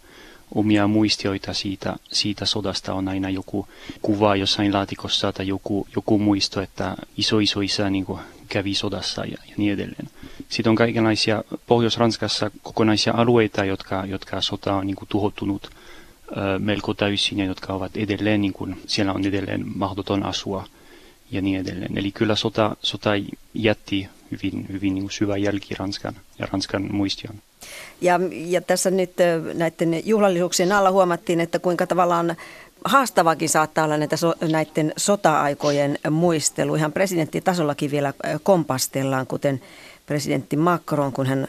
omia 0.55 0.88
muistioita 0.88 1.53
siitä, 1.53 1.96
siitä 2.12 2.46
sodasta 2.46 2.93
on 2.93 3.08
aina 3.08 3.29
joku 3.29 3.67
kuva 4.01 4.36
jossain 4.36 4.74
laatikossa 4.74 5.34
tai 5.34 5.48
joku, 5.48 5.88
joku 5.96 6.20
muisto, 6.20 6.62
että 6.62 6.96
iso 7.17 7.39
iso 7.39 7.62
isä 7.62 7.89
niin 7.89 8.05
kävi 8.50 8.74
sodassa 8.74 9.25
ja, 9.25 9.38
ja 9.48 9.53
niin 9.58 9.74
edelleen. 9.74 10.10
Sitten 10.50 10.70
on 10.70 10.75
kaikenlaisia 10.75 11.43
Pohjois-Ranskassa 11.67 12.51
kokonaisia 12.63 13.13
alueita, 13.13 13.65
jotka, 13.65 14.05
jotka 14.05 14.41
sota 14.41 14.75
on 14.75 14.88
niin 14.88 14.96
kuin, 14.96 15.10
tuhottunut 15.10 15.70
ö, 16.31 16.60
melko 16.60 16.93
täysin 16.93 17.39
ja 17.39 17.46
jotka 17.46 17.74
ovat 17.74 17.98
edelleen, 17.98 18.41
niin 18.41 18.53
kuin, 18.53 18.81
siellä 18.88 19.13
on 19.13 19.25
edelleen 19.25 19.63
mahdoton 19.75 20.24
asua 20.24 20.67
ja 21.31 21.41
niin 21.41 21.60
edelleen. 21.60 21.98
Eli 21.98 22.12
kyllä 22.12 22.36
sota, 22.36 22.75
sota 22.81 23.10
jätti 23.53 24.08
hyvin, 24.31 24.65
hyvin 24.72 24.93
niin 24.93 25.03
kuin 25.03 25.12
syvä 25.12 25.38
jälki 25.38 25.75
Ranskan 25.75 26.15
ja 26.39 26.48
Ranskan 26.51 26.96
muistion. 26.96 27.36
Ja, 28.01 28.19
ja 28.31 28.61
tässä 28.61 28.91
nyt 28.91 29.11
näiden 29.53 30.01
juhlallisuuksien 30.05 30.71
alla 30.71 30.91
huomattiin, 30.91 31.39
että 31.39 31.59
kuinka 31.59 31.87
tavallaan 31.87 32.35
haastavakin 32.85 33.49
saattaa 33.49 33.85
olla 33.85 33.97
näitä 33.97 34.17
so, 34.17 34.33
näiden 34.51 34.93
sota-aikojen 34.97 35.99
muistelu. 36.09 36.75
Ihan 36.75 36.93
presidenttitasollakin 36.93 37.91
vielä 37.91 38.13
kompastellaan, 38.43 39.27
kuten 39.27 39.61
presidentti 40.05 40.57
Macron, 40.57 41.13
kun 41.13 41.25
hän 41.25 41.47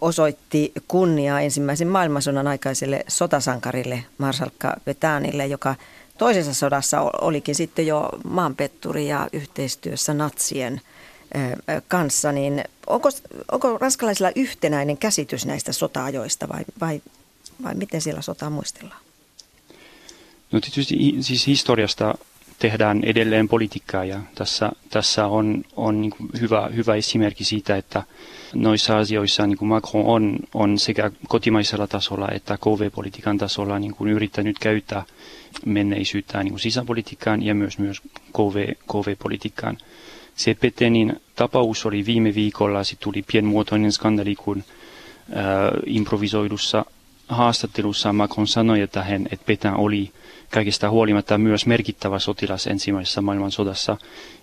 osoitti 0.00 0.72
kunniaa 0.88 1.40
ensimmäisen 1.40 1.88
maailmansodan 1.88 2.46
aikaiselle 2.46 3.04
sotasankarille 3.08 4.04
Marsalkka 4.18 4.76
Petanille, 4.84 5.46
joka 5.46 5.74
toisessa 6.18 6.54
sodassa 6.54 7.00
olikin 7.00 7.54
sitten 7.54 7.86
jo 7.86 8.08
maanpetturi 8.24 9.08
ja 9.08 9.28
yhteistyössä 9.32 10.14
natsien– 10.14 10.80
kanssa, 11.88 12.32
niin 12.32 12.64
onko, 12.86 13.08
onko 13.52 13.78
ranskalaisilla 13.78 14.30
yhtenäinen 14.36 14.98
käsitys 14.98 15.46
näistä 15.46 15.72
sota-ajoista 15.72 16.48
vai, 16.48 16.64
vai, 16.80 17.02
vai 17.62 17.74
miten 17.74 18.00
siellä 18.00 18.22
sotaa 18.22 18.50
muistellaan? 18.50 19.00
No 20.52 20.60
tietysti 20.60 21.16
siis 21.20 21.46
historiasta 21.46 22.14
tehdään 22.58 23.04
edelleen 23.04 23.48
politiikkaa 23.48 24.04
ja 24.04 24.20
tässä, 24.34 24.72
tässä 24.90 25.26
on, 25.26 25.64
on 25.76 26.00
niin 26.00 26.12
hyvä, 26.40 26.70
hyvä 26.76 26.94
esimerkki 26.94 27.44
siitä, 27.44 27.76
että 27.76 28.02
noissa 28.54 28.98
asioissa 28.98 29.46
niin 29.46 29.58
Macron 29.60 30.04
on, 30.06 30.38
on 30.54 30.78
sekä 30.78 31.10
kotimaisella 31.28 31.86
tasolla 31.86 32.28
että 32.28 32.58
KV-politiikan 32.58 33.38
tasolla 33.38 33.78
niin 33.78 33.94
kuin 33.94 34.10
yrittänyt 34.10 34.58
käyttää 34.58 35.04
menneisyyttä 35.66 36.42
niin 36.42 36.58
sisäpolitiikkaan 36.58 37.42
ja 37.42 37.54
myös, 37.54 37.78
myös 37.78 38.00
KV, 38.32 38.72
KV-politiikkaan. 38.92 39.78
Se 39.78 39.84
Petenin 40.60 41.20
tapaus 41.36 41.86
oli 41.86 42.06
viime 42.06 42.34
viikolla, 42.34 42.84
se 42.84 42.96
tuli 43.00 43.24
pienmuotoinen 43.32 43.92
skandali, 43.92 44.34
kun 44.34 44.58
äh, 44.58 45.44
improvisoidussa 45.86 46.84
haastattelussa 47.28 48.12
Macron 48.12 48.46
sanoi, 48.46 48.80
että, 48.80 49.02
hän, 49.02 49.28
että 49.30 49.46
Petain 49.46 49.76
oli 49.76 50.10
kaikesta 50.50 50.90
huolimatta 50.90 51.38
myös 51.38 51.66
merkittävä 51.66 52.18
sotilas 52.18 52.66
ensimmäisessä 52.66 53.20
maailmansodassa. 53.20 53.96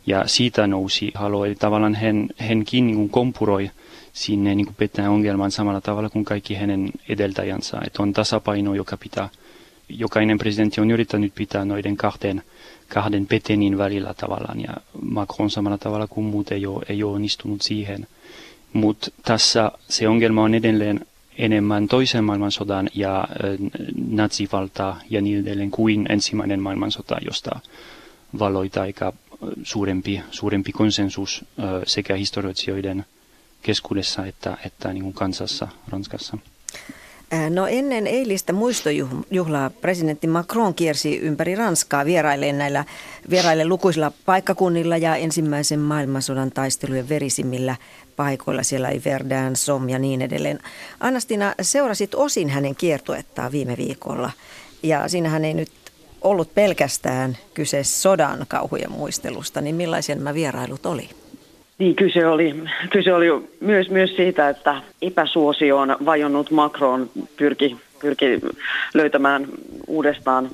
Ja 0.05 0.27
siitä 0.27 0.67
nousi 0.67 1.11
halo, 1.15 1.45
eli 1.45 1.55
tavallaan 1.55 1.95
hän, 1.95 2.29
hänkin 2.37 2.87
niin 2.87 3.09
kompuroi 3.09 3.71
sinne 4.13 4.55
niin 4.55 4.75
Petain 4.77 5.09
ongelman 5.09 5.51
samalla 5.51 5.81
tavalla 5.81 6.09
kuin 6.09 6.25
kaikki 6.25 6.55
hänen 6.55 6.91
edeltäjänsä. 7.09 7.77
Että 7.87 8.03
on 8.03 8.13
tasapaino, 8.13 8.73
joka 8.73 8.97
pitää, 8.97 9.29
jokainen 9.89 10.37
presidentti 10.37 10.81
on 10.81 10.91
yrittänyt 10.91 11.35
pitää 11.35 11.65
noiden 11.65 11.97
kahden 11.97 12.43
kahden 12.93 13.25
Petenin 13.27 13.77
välillä 13.77 14.13
tavallaan 14.13 14.61
ja 14.61 14.73
Macron 15.01 15.49
samalla 15.49 15.77
tavalla 15.77 16.07
kuin 16.07 16.25
muut 16.25 16.51
ei 16.51 16.65
ole, 16.65 16.85
ei 16.89 17.03
ole 17.03 17.15
onnistunut 17.15 17.61
siihen. 17.61 18.07
Mutta 18.73 19.11
tässä 19.23 19.71
se 19.89 20.07
ongelma 20.07 20.43
on 20.43 20.55
edelleen 20.55 21.05
enemmän 21.37 21.87
toisen 21.87 22.23
maailmansodan 22.23 22.89
ja 22.95 23.27
nazivaltaa 24.07 24.99
ja 25.09 25.21
niin 25.21 25.39
edelleen 25.39 25.71
kuin 25.71 26.05
ensimmäinen 26.09 26.59
maailmansota, 26.61 27.15
josta 27.25 27.59
valoita 28.39 28.81
aika 28.81 29.13
suurempi, 29.63 30.21
suurempi 30.31 30.71
konsensus 30.71 31.45
sekä 31.85 32.15
historioitsijoiden 32.15 33.05
keskuudessa 33.61 34.25
että, 34.25 34.57
että 34.65 34.93
niin 34.93 35.03
kuin 35.03 35.13
kansassa 35.13 35.67
Ranskassa. 35.89 36.37
No 37.49 37.67
ennen 37.67 38.07
eilistä 38.07 38.53
muistojuhlaa 38.53 39.69
presidentti 39.69 40.27
Macron 40.27 40.73
kiersi 40.73 41.17
ympäri 41.17 41.55
Ranskaa 41.55 42.05
vieraileen 42.05 42.57
näillä 42.57 42.85
vieraille 43.29 43.65
lukuisilla 43.65 44.11
paikkakunnilla 44.25 44.97
ja 44.97 45.15
ensimmäisen 45.15 45.79
maailmansodan 45.79 46.51
taistelujen 46.51 47.09
verisimmillä 47.09 47.75
paikoilla. 48.15 48.63
Siellä 48.63 48.89
ei 48.89 49.01
Verdun, 49.05 49.55
Somme 49.55 49.91
ja 49.91 49.99
niin 49.99 50.21
edelleen. 50.21 50.59
Anastina, 50.99 51.55
seurasit 51.61 52.15
osin 52.15 52.49
hänen 52.49 52.75
kiertuettaan 52.75 53.51
viime 53.51 53.77
viikolla 53.77 54.31
ja 54.83 55.07
siinähän 55.07 55.45
ei 55.45 55.53
nyt 55.53 55.71
ollut 56.21 56.53
pelkästään 56.53 57.37
kyse 57.53 57.83
sodan 57.83 58.45
kauhujen 58.47 58.91
muistelusta, 58.91 59.61
niin 59.61 59.75
millaisia 59.75 60.15
nämä 60.15 60.33
vierailut 60.33 60.85
oli? 60.85 61.09
Niin, 61.77 61.95
kyse 61.95 62.27
oli, 62.27 62.55
kyse 62.89 63.13
oli 63.13 63.27
myös, 63.59 63.89
myös 63.89 64.15
siitä, 64.15 64.49
että 64.49 64.81
epäsuosioon 65.01 65.95
vajonnut. 66.05 66.51
Macron 66.51 67.09
pyrki, 67.37 67.77
pyrki 68.01 68.25
löytämään 68.93 69.47
uudestaan 69.87 70.49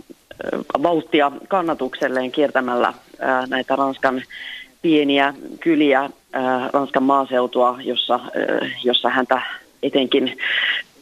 vauhtia 0.83 1.31
kannatukselleen 1.47 2.31
kiertämällä 2.31 2.93
näitä 3.47 3.75
Ranskan 3.75 4.21
pieniä 4.81 5.33
kyliä, 5.59 6.09
Ranskan 6.73 7.03
maaseutua, 7.03 7.79
jossa, 7.81 8.19
jossa 8.83 9.09
häntä 9.09 9.41
etenkin 9.83 10.37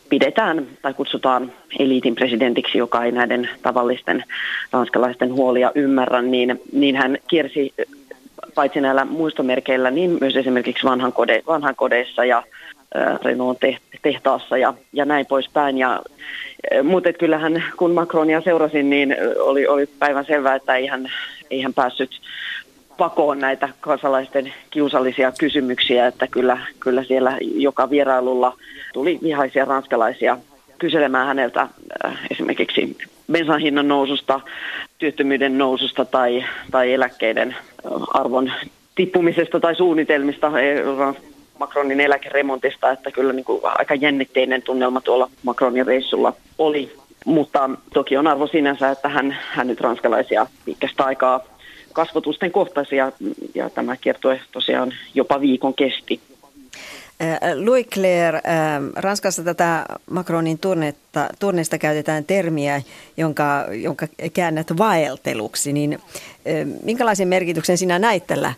pidetään 0.10 0.68
tai 0.82 0.94
kutsutaan 0.94 1.52
eliitin 1.80 2.16
presidentiksi, 2.16 2.78
joka 2.78 3.04
ei 3.04 3.12
näiden 3.12 3.50
tavallisten 3.62 4.24
ranskalaisten 4.72 5.34
huolia 5.34 5.72
ymmärrä, 5.76 6.22
niin, 6.22 6.62
niin 6.72 6.96
hän 6.96 7.18
kiersi 7.28 7.74
paitsi 8.58 8.82
näillä 8.82 9.06
muistomerkeillä, 9.06 9.92
niin 9.92 10.18
myös 10.22 10.36
esimerkiksi 10.36 10.84
vanhan, 10.84 11.14
kode, 11.14 11.44
vanhan 11.48 11.76
kodeissa 11.76 12.26
ja 12.26 12.44
Renault 13.24 13.58
tehtaassa 14.02 14.58
ja, 14.58 14.74
ja 14.94 15.06
näin 15.06 15.26
poispäin. 15.26 15.78
Ja, 15.78 16.02
mutta 16.84 17.14
kyllähän 17.14 17.64
kun 17.78 17.92
Macronia 17.92 18.42
seurasin, 18.42 18.90
niin 18.90 19.16
oli, 19.40 19.68
oli 19.68 19.86
päivän 20.00 20.26
selvää, 20.26 20.56
että 20.56 20.76
ei 20.76 20.88
hän, 20.88 21.12
ei 21.52 21.62
hän 21.62 21.74
päässyt 21.74 22.10
pakoon 22.98 23.40
näitä 23.40 23.70
kansalaisten 23.82 24.54
kiusallisia 24.70 25.32
kysymyksiä, 25.40 26.08
että 26.08 26.28
kyllä, 26.28 26.58
kyllä 26.80 27.04
siellä 27.04 27.38
joka 27.42 27.90
vierailulla 27.90 28.58
tuli 28.94 29.20
vihaisia 29.24 29.66
ranskalaisia 29.66 30.38
kyselemään 30.78 31.28
häneltä 31.28 31.62
äh, 32.06 32.20
esimerkiksi 32.32 32.98
bensan 33.32 33.62
hinnan 33.62 33.88
noususta, 33.88 34.40
työttömyyden 34.98 35.58
noususta 35.58 36.06
tai, 36.06 36.46
tai 36.72 36.94
eläkkeiden 36.94 37.56
arvon 38.14 38.52
tippumisesta 38.96 39.60
tai 39.60 39.76
suunnitelmista 39.76 40.52
Macronin 41.60 42.00
eläkeremontista, 42.00 42.92
että 42.92 43.12
kyllä 43.12 43.34
niin 43.34 43.46
kuin 43.46 43.62
aika 43.64 43.96
jännitteinen 43.96 44.62
tunnelma 44.62 45.02
tuolla 45.02 45.30
Macronin 45.44 45.88
reissulla 45.88 46.34
oli. 46.58 46.96
Mutta 47.26 47.70
toki 47.94 48.18
on 48.18 48.28
arvo 48.28 48.48
sinänsä, 48.48 48.90
että 48.90 49.10
hän, 49.10 49.38
hän 49.50 49.68
nyt 49.68 49.82
ranskalaisia 49.82 50.48
pitkästä 50.66 51.04
aikaa 51.04 51.44
kasvotusten 51.94 52.52
kohtasi 52.52 52.96
ja, 52.96 53.12
tämä 53.70 53.98
kiertue 53.98 54.42
tosiaan 54.52 54.94
jopa 55.14 55.42
viikon 55.42 55.74
kesti. 55.74 56.20
Äh, 57.22 57.40
Louis 57.66 57.88
Claire, 57.88 58.38
äh, 58.38 58.44
Ranskassa 58.96 59.44
tätä 59.44 59.86
Macronin 60.10 60.60
turnetta, 60.60 61.30
turneesta 61.40 61.78
käytetään 61.78 62.26
termiä, 62.26 62.82
jonka, 63.18 63.66
jonka 63.72 64.08
käännät 64.34 64.78
vaelteluksi. 64.78 65.74
Niin, 65.74 65.94
äh, 65.94 66.00
minkälaisen 66.84 67.28
merkityksen 67.28 67.78
sinä 67.78 68.00
näit 68.00 68.28
tällä 68.28 68.54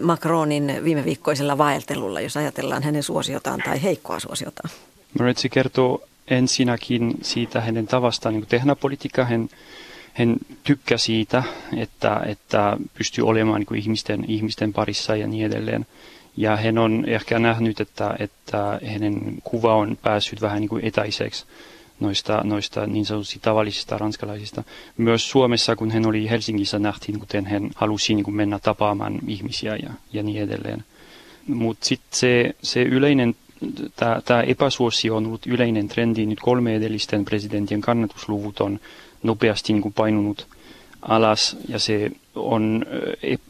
Macronin 0.00 0.80
viime 0.84 1.04
viikkoisella 1.04 1.58
vaeltelulla, 1.58 2.20
jos 2.20 2.36
ajatellaan 2.36 2.82
hänen 2.82 3.02
suosiotaan 3.02 3.60
tai 3.64 3.82
heikkoa 3.82 4.20
suosiotaan? 4.20 4.70
Moretsi 5.18 5.48
kertoo 5.48 6.02
ensinnäkin 6.28 7.14
siitä 7.22 7.60
hänen 7.60 7.86
tavastaan 7.86 8.34
niin 8.34 8.46
tehdä 8.46 8.74
politiikkaa. 8.74 9.24
Hän, 9.24 9.48
hän 10.12 10.36
tykkää 10.64 10.98
siitä, 10.98 11.42
että, 11.76 12.20
että 12.26 12.76
pystyy 12.98 13.26
olemaan 13.26 13.60
niin 13.60 13.80
ihmisten, 13.80 14.24
ihmisten 14.28 14.72
parissa 14.72 15.16
ja 15.16 15.26
niin 15.26 15.46
edelleen. 15.46 15.86
Ja 16.36 16.56
hän 16.56 16.78
on 16.78 17.04
ehkä 17.06 17.38
nähnyt, 17.38 17.80
että, 17.80 18.16
että 18.18 18.80
hänen 18.86 19.34
kuva 19.44 19.74
on 19.74 19.98
päässyt 20.02 20.40
vähän 20.40 20.60
niin 20.60 20.68
kuin 20.68 20.84
etäiseksi 20.84 21.44
noista, 22.00 22.40
noista 22.44 22.86
niin 22.86 23.06
sanotusti 23.06 23.38
tavallisista 23.42 23.98
ranskalaisista. 23.98 24.64
Myös 24.96 25.30
Suomessa, 25.30 25.76
kun 25.76 25.90
hän 25.90 26.06
oli 26.06 26.30
Helsingissä, 26.30 26.78
nähtiin, 26.78 27.18
kuten 27.18 27.46
hän 27.46 27.70
halusi 27.74 28.14
niin 28.14 28.24
kuin 28.24 28.34
mennä 28.34 28.58
tapaamaan 28.58 29.18
ihmisiä 29.26 29.76
ja, 29.76 29.90
ja 30.12 30.22
niin 30.22 30.42
edelleen. 30.42 30.84
Mutta 31.46 31.86
sitten 31.86 32.18
se, 32.18 32.54
se 32.62 32.82
yleinen, 32.82 33.34
tämä 34.24 34.42
epäsuosio 34.42 35.16
on 35.16 35.26
ollut 35.26 35.46
yleinen 35.46 35.88
trendi. 35.88 36.26
Nyt 36.26 36.40
kolme 36.40 36.76
edellisten 36.76 37.24
presidentien 37.24 37.80
kannatusluvut 37.80 38.60
on 38.60 38.80
nopeasti 39.22 39.72
niin 39.72 39.82
kuin 39.82 39.94
painunut 39.94 40.46
alas 41.02 41.56
ja 41.68 41.78
se 41.78 42.10
on 42.34 42.86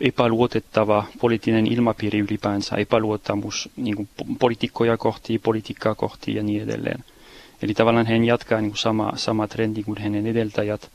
epäluotettava 0.00 1.04
poliittinen 1.20 1.66
ilmapiiri 1.66 2.18
ylipäänsä, 2.18 2.76
epäluottamus 2.76 3.68
niin 3.76 3.96
kuin 3.96 4.08
poliitikkoja 4.38 4.96
kohti, 4.96 5.38
politiikkaa 5.38 5.94
kohti 5.94 6.34
ja 6.34 6.42
niin 6.42 6.62
edelleen. 6.62 7.04
Eli 7.62 7.74
tavallaan 7.74 8.06
hän 8.06 8.24
jatkaa 8.24 8.60
niin 8.60 8.70
kuin 8.70 8.78
sama, 8.78 9.12
sama 9.16 9.48
trendi 9.48 9.82
kuin 9.82 9.98
hänen 9.98 10.26
edeltäjät. 10.26 10.90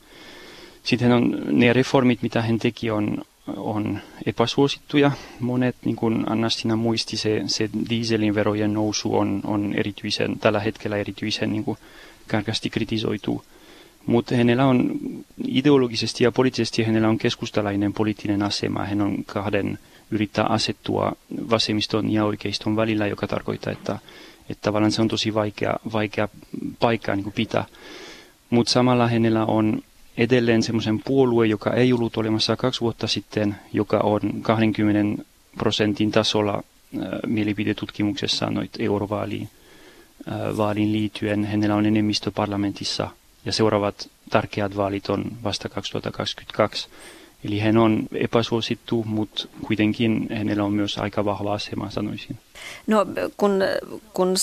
Sitten 0.82 1.12
on 1.12 1.42
ne 1.46 1.72
reformit, 1.72 2.22
mitä 2.22 2.42
hän 2.42 2.58
teki, 2.58 2.90
on, 2.90 3.22
on 3.56 3.98
epäsuosittuja. 4.26 5.10
Monet, 5.40 5.76
niin 5.84 5.96
kuin 5.96 6.30
Anna-Stina 6.30 6.76
muisti, 6.76 7.16
se, 7.16 7.42
se 7.46 7.70
dieselin 7.90 8.34
verojen 8.34 8.72
nousu 8.72 9.16
on, 9.16 9.40
on 9.44 9.74
erityisen, 9.76 10.38
tällä 10.38 10.60
hetkellä 10.60 10.96
erityisen 10.96 11.52
niin 11.52 11.64
kuin, 11.64 11.78
karkeasti 12.26 12.70
kritisoitu. 12.70 13.44
Mutta 14.10 14.36
hänellä 14.36 14.66
on 14.66 14.98
ideologisesti 15.48 16.24
ja 16.24 16.32
poliittisesti 16.32 16.82
hänellä 16.82 17.08
on 17.08 17.18
keskustalainen 17.18 17.92
poliittinen 17.92 18.42
asema. 18.42 18.84
Hän 18.84 19.00
on 19.00 19.24
kahden 19.24 19.78
yrittää 20.10 20.44
asettua 20.44 21.12
vasemmiston 21.50 22.12
ja 22.12 22.24
oikeiston 22.24 22.76
välillä, 22.76 23.06
joka 23.06 23.26
tarkoittaa, 23.26 23.72
että, 23.72 23.98
että 24.48 24.62
tavallaan 24.62 24.92
se 24.92 25.02
on 25.02 25.08
tosi 25.08 25.34
vaikea, 25.34 25.76
vaikea 25.92 26.28
paikka 26.80 27.16
niin 27.16 27.32
pitää. 27.32 27.64
Mutta 28.50 28.72
samalla 28.72 29.08
hänellä 29.08 29.44
on 29.44 29.82
edelleen 30.16 30.62
semmoisen 30.62 31.00
puolue, 31.04 31.46
joka 31.46 31.70
ei 31.72 31.92
ollut 31.92 32.16
olemassa 32.16 32.56
kaksi 32.56 32.80
vuotta 32.80 33.06
sitten, 33.06 33.56
joka 33.72 33.98
on 33.98 34.20
20 34.42 35.22
prosentin 35.58 36.10
tasolla 36.10 36.54
äh, 36.54 37.08
mielipidetutkimuksessa 37.26 38.46
noit 38.46 38.70
eurovaaliin 38.78 39.48
äh, 40.28 40.56
vaaliin 40.56 40.92
liittyen. 40.92 41.44
Hänellä 41.44 41.76
on 41.76 41.86
enemmistö 41.86 42.30
parlamentissa– 42.30 43.10
ja 43.44 43.52
seuraavat 43.52 44.08
tärkeät 44.30 44.76
vaalit 44.76 45.08
on 45.08 45.24
vasta 45.44 45.68
2022. 45.68 46.88
Eli 47.44 47.58
hän 47.58 47.76
on 47.76 48.06
epäsuosittu, 48.14 49.04
mutta 49.06 49.48
kuitenkin 49.66 50.28
hänellä 50.38 50.64
on 50.64 50.72
myös 50.72 50.98
aika 50.98 51.24
vahva 51.24 51.54
asema, 51.54 51.90
sanoisin. 51.90 52.38
No 52.86 53.06
kun, 53.36 53.62
kun 54.14 54.34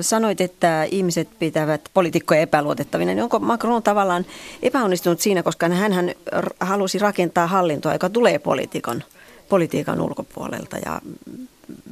sanoit, 0.00 0.40
että 0.40 0.84
ihmiset 0.84 1.28
pitävät 1.38 1.80
poliitikkoja 1.94 2.40
epäluotettavina, 2.40 3.14
niin 3.14 3.22
onko 3.22 3.38
Macron 3.38 3.82
tavallaan 3.82 4.26
epäonnistunut 4.62 5.20
siinä, 5.20 5.42
koska 5.42 5.68
hän 5.68 6.12
halusi 6.60 6.98
rakentaa 6.98 7.46
hallintoa, 7.46 7.92
joka 7.92 8.10
tulee 8.10 8.38
poliitikon, 8.38 9.02
politiikan 9.48 10.00
ulkopuolelta 10.00 10.76
ja 10.78 11.00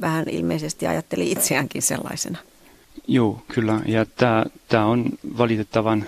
vähän 0.01 0.25
ilmeisesti 0.29 0.87
ajatteli 0.87 1.31
itseäänkin 1.31 1.81
sellaisena? 1.81 2.37
Joo, 3.07 3.41
kyllä. 3.47 3.81
Ja 3.85 4.05
tämä 4.67 4.85
on 4.85 5.05
valitettavan 5.37 6.05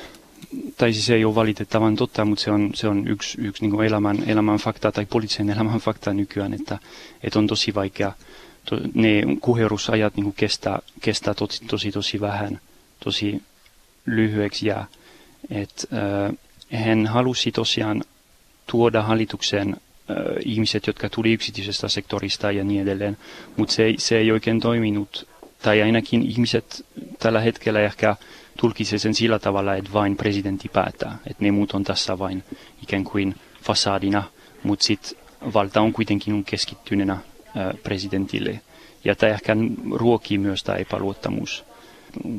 tai 0.77 0.93
siis 0.93 1.09
ei 1.09 1.25
ole 1.25 1.35
valitettavan 1.35 1.95
totta, 1.95 2.25
mutta 2.25 2.43
se 2.43 2.51
on, 2.51 2.71
se 2.73 2.87
on 2.87 3.07
yksi, 3.07 3.41
yksi 3.41 3.67
niin 3.67 3.83
elämän, 3.83 4.17
elämän 4.27 4.57
fakta 4.57 4.91
tai 4.91 5.05
poliittisen 5.05 5.49
elämän 5.49 5.79
fakta 5.79 6.13
nykyään, 6.13 6.53
että, 6.53 6.79
että 7.23 7.39
on 7.39 7.47
tosi 7.47 7.75
vaikea. 7.75 8.11
To, 8.65 8.79
ne 8.93 9.21
kuherusajat 9.41 10.15
niin 10.15 10.33
kestää, 10.33 10.79
kestää 11.01 11.33
tosi, 11.33 11.65
tosi, 11.65 11.91
tosi 11.91 12.21
vähän, 12.21 12.59
tosi 13.03 13.41
lyhyeksi 14.05 14.67
ja 14.67 14.85
että 15.49 15.87
äh, 15.93 16.81
hän 16.81 17.07
halusi 17.07 17.51
tosiaan 17.51 18.03
tuoda 18.71 19.01
hallitukseen 19.01 19.69
äh, 19.69 20.15
ihmiset, 20.45 20.87
jotka 20.87 21.09
tuli 21.09 21.33
yksityisestä 21.33 21.87
sektorista 21.87 22.51
ja 22.51 22.63
niin 22.63 22.81
edelleen, 22.81 23.17
mutta 23.57 23.73
se, 23.73 23.93
se 23.97 24.17
ei 24.17 24.31
oikein 24.31 24.59
toiminut, 24.59 25.27
tai 25.61 25.81
ainakin 25.81 26.21
ihmiset 26.21 26.85
tällä 27.19 27.39
hetkellä 27.39 27.79
ehkä 27.79 28.15
tulkitsee 28.57 28.99
sen 28.99 29.13
sillä 29.13 29.39
tavalla, 29.39 29.75
että 29.75 29.93
vain 29.93 30.17
presidentti 30.17 30.69
päättää. 30.69 31.17
Että 31.29 31.43
ne 31.43 31.51
muut 31.51 31.71
on 31.71 31.83
tässä 31.83 32.19
vain 32.19 32.43
ikään 32.83 33.03
kuin 33.03 33.35
fasadina, 33.63 34.23
mutta 34.63 34.85
sitten 34.85 35.19
valta 35.53 35.81
on 35.81 35.93
kuitenkin 35.93 36.43
keskittyneenä 36.43 37.17
presidentille. 37.83 38.59
Ja 39.03 39.15
tämä 39.15 39.33
ehkä 39.33 39.55
ruokii 39.91 40.37
myös 40.37 40.63
tämä 40.63 40.77
epäluottamus 40.77 41.65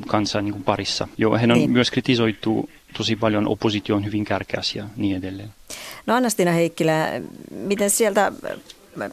kansan 0.06 0.44
niin 0.44 0.64
parissa. 0.64 1.08
Joo, 1.18 1.38
hän 1.38 1.50
on 1.50 1.58
niin. 1.58 1.70
myös 1.70 1.90
kritisoitu 1.90 2.70
tosi 2.96 3.16
paljon 3.16 3.48
opposition 3.48 4.04
hyvin 4.04 4.24
kärkäs 4.24 4.74
ja 4.74 4.84
niin 4.96 5.16
edelleen. 5.16 5.48
No 6.06 6.14
Annastina 6.14 6.52
Heikkilä, 6.52 7.08
miten 7.50 7.90
sieltä 7.90 8.32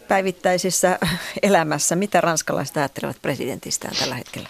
päivittäisessä 0.08 1.00
elämässä, 1.44 1.96
mitä 1.96 2.22
ranskalaiset 2.22 2.78
ajattelevat 2.78 3.22
presidentistään 3.22 3.96
tällä 4.00 4.16
hetkellä? 4.16 4.50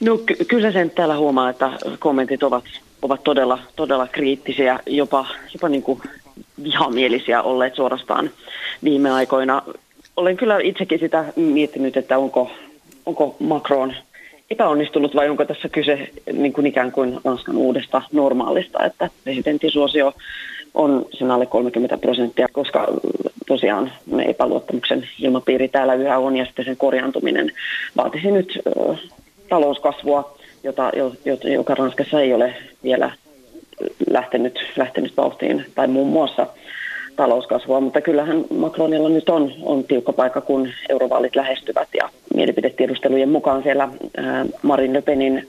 No 0.00 0.18
ky- 0.18 0.44
kyllä 0.48 0.72
sen 0.72 0.90
täällä 0.90 1.16
huomaa, 1.16 1.50
että 1.50 1.70
kommentit 1.98 2.42
ovat, 2.42 2.64
ovat 3.02 3.24
todella, 3.24 3.58
todella 3.76 4.06
kriittisiä, 4.06 4.78
jopa, 4.86 5.26
jopa 5.54 5.68
niin 5.68 5.82
kuin 5.82 6.00
vihamielisiä 6.62 7.42
olleet 7.42 7.74
suorastaan 7.74 8.30
viime 8.84 9.10
aikoina. 9.10 9.62
Olen 10.16 10.36
kyllä 10.36 10.58
itsekin 10.62 10.98
sitä 10.98 11.24
miettinyt, 11.36 11.96
että 11.96 12.18
onko, 12.18 12.50
onko 13.06 13.36
Macron 13.38 13.94
epäonnistunut 14.50 15.14
vai 15.14 15.28
onko 15.28 15.44
tässä 15.44 15.68
kyse 15.68 16.10
niin 16.32 16.52
kuin 16.52 16.66
ikään 16.66 16.92
kuin 16.92 17.20
Ranskan 17.24 17.56
uudesta 17.56 18.02
normaalista, 18.12 18.84
että 18.84 19.10
presidenttisuosio 19.24 20.14
on 20.74 21.06
sen 21.18 21.30
alle 21.30 21.46
30 21.46 21.98
prosenttia, 21.98 22.48
koska 22.52 22.88
tosiaan 23.46 23.92
epäluottamuksen 24.26 25.08
ilmapiiri 25.20 25.68
täällä 25.68 25.94
yhä 25.94 26.18
on 26.18 26.36
ja 26.36 26.44
sitten 26.44 26.64
sen 26.64 26.76
korjaantuminen 26.76 27.52
vaatisi 27.96 28.30
nyt 28.30 28.58
talouskasvua, 29.48 30.36
jota, 30.62 30.90
joka 31.44 31.74
Ranskassa 31.74 32.20
ei 32.20 32.34
ole 32.34 32.54
vielä 32.82 33.10
lähtenyt, 34.10 34.58
lähtenyt 34.76 35.16
vauhtiin, 35.16 35.66
tai 35.74 35.86
muun 35.86 36.08
muassa 36.08 36.46
talouskasvua, 37.16 37.80
mutta 37.80 38.00
kyllähän 38.00 38.44
Macronilla 38.50 39.08
nyt 39.08 39.28
on, 39.28 39.52
on 39.62 39.84
tiukka 39.84 40.12
paikka, 40.12 40.40
kun 40.40 40.68
eurovaalit 40.88 41.36
lähestyvät 41.36 41.88
ja 41.94 42.08
mielipidetiedustelujen 42.34 43.28
mukaan 43.28 43.62
siellä 43.62 43.88
Marin 44.62 44.92
Le 44.92 45.02
Penin 45.02 45.48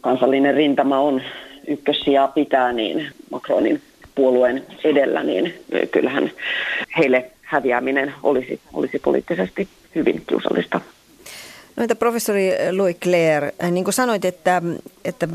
kansallinen 0.00 0.54
rintama 0.54 0.98
on 0.98 1.22
ykkössijaa 1.66 2.28
pitää, 2.28 2.72
niin 2.72 3.08
Macronin 3.30 3.80
puolueen 4.14 4.62
edellä, 4.84 5.22
niin 5.22 5.54
kyllähän 5.90 6.30
heille 6.98 7.30
häviäminen 7.42 8.14
olisi, 8.22 8.60
olisi 8.72 8.98
poliittisesti 8.98 9.68
hyvin 9.94 10.22
kiusallista. 10.26 10.80
No 11.76 11.82
entä 11.82 11.94
professori 11.94 12.50
Louis 12.76 12.96
Claire, 12.96 13.52
äh, 13.64 13.70
niin 13.70 13.84
kuin 13.84 13.94
sanoit, 13.94 14.24
että, 14.24 14.62
että 15.04 15.28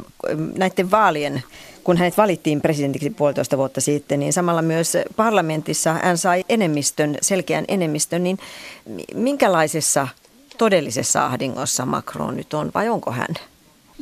näiden 0.57 0.91
vaalien, 0.91 1.43
kun 1.83 1.97
hänet 1.97 2.17
valittiin 2.17 2.61
presidentiksi 2.61 3.09
puolitoista 3.09 3.57
vuotta 3.57 3.81
sitten, 3.81 4.19
niin 4.19 4.33
samalla 4.33 4.61
myös 4.61 4.97
parlamentissa 5.15 5.93
hän 5.93 6.17
sai 6.17 6.43
enemmistön, 6.49 7.17
selkeän 7.21 7.65
enemmistön, 7.67 8.23
niin 8.23 8.37
minkälaisessa 9.13 10.07
todellisessa 10.57 11.25
ahdingossa 11.25 11.85
Macron 11.85 12.35
nyt 12.35 12.53
on 12.53 12.71
vai 12.73 12.89
onko 12.89 13.11
hän? 13.11 13.35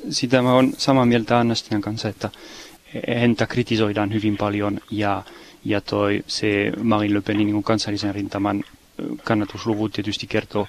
Sitä 0.10 0.41
mä 0.41 0.54
olen 0.54 0.74
samaa 0.78 1.06
mieltä 1.06 1.39
Annastinan 1.39 1.82
kanssa, 1.82 2.10
että 2.10 2.30
häntä 3.19 3.48
kritisoidaan 3.48 4.13
hyvin 4.13 4.38
paljon 4.38 4.80
ja, 4.91 5.24
ja 5.65 5.82
toi, 5.82 6.24
se 6.28 6.72
Marine 6.84 7.13
Le 7.13 7.22
Penin 7.22 7.48
niin 7.48 7.63
kansallisen 7.63 8.15
rintaman 8.15 8.63
kannatusluvut 9.24 9.93
tietysti 9.93 10.28
kertoo 10.28 10.67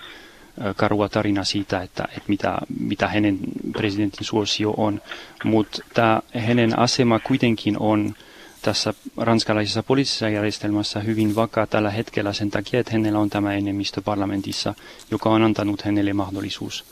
karua 0.77 1.09
tarina 1.09 1.45
siitä, 1.45 1.83
että, 1.83 2.05
että 2.09 2.29
mitä, 2.29 2.59
mitä 2.81 3.09
hänen 3.09 3.39
presidentin 3.73 4.27
suosio 4.27 4.71
on. 4.77 5.01
Mutta 5.45 6.23
hänen 6.39 6.79
asema 6.79 7.19
kuitenkin 7.19 7.79
on 7.79 8.15
tässä 8.63 8.95
ranskalaisessa 9.17 9.83
poliittisessa 9.83 10.29
järjestelmässä 10.29 11.01
hyvin 11.01 11.35
vakaa 11.35 11.67
tällä 11.67 11.91
hetkellä 11.91 12.33
sen 12.33 12.51
takia, 12.51 12.81
että 12.81 12.93
hänellä 12.93 13.19
on 13.19 13.31
tämä 13.31 13.53
enemmistö 13.55 14.03
parlamentissa, 14.03 14.75
joka 15.11 15.31
on 15.31 15.43
antanut 15.43 15.83
hänelle 15.83 16.13
mahdollisuus 16.13 16.85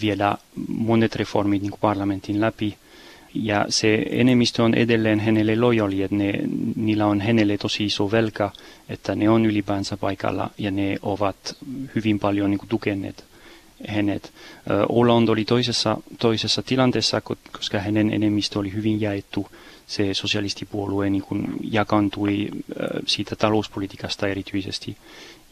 viedä 0.00 0.34
monet 0.68 1.16
reformit 1.16 1.62
niin 1.62 1.72
parlamentin 1.80 2.40
läpi. 2.40 2.76
Ja 3.34 3.66
se 3.68 4.06
enemmistö 4.10 4.62
on 4.62 4.74
edelleen 4.74 5.20
hänelle 5.20 5.56
lojali, 5.56 6.02
että 6.02 6.16
ne, 6.16 6.32
niillä 6.76 7.06
on 7.06 7.20
hänelle 7.20 7.58
tosi 7.58 7.84
iso 7.84 8.10
velka, 8.10 8.50
että 8.88 9.14
ne 9.14 9.30
on 9.30 9.46
ylipäänsä 9.46 9.96
paikalla 9.96 10.50
ja 10.58 10.70
ne 10.70 10.98
ovat 11.02 11.56
hyvin 11.94 12.18
paljon 12.18 12.50
niin 12.50 12.58
kuin, 12.58 12.68
tukeneet 12.68 13.24
hänet. 13.88 14.32
Hollande 14.88 15.30
oli 15.30 15.44
toisessa, 15.44 15.96
toisessa 16.18 16.62
tilanteessa, 16.62 17.20
koska 17.52 17.78
hänen 17.78 18.12
enemmistö 18.12 18.58
oli 18.58 18.72
hyvin 18.72 19.00
jaettu 19.00 19.48
se 19.86 20.14
sosialistipuolue 20.14 21.10
niin 21.10 21.22
kuin 21.22 21.44
jakantui 21.70 22.48
siitä 23.06 23.36
talouspolitiikasta 23.36 24.28
erityisesti, 24.28 24.96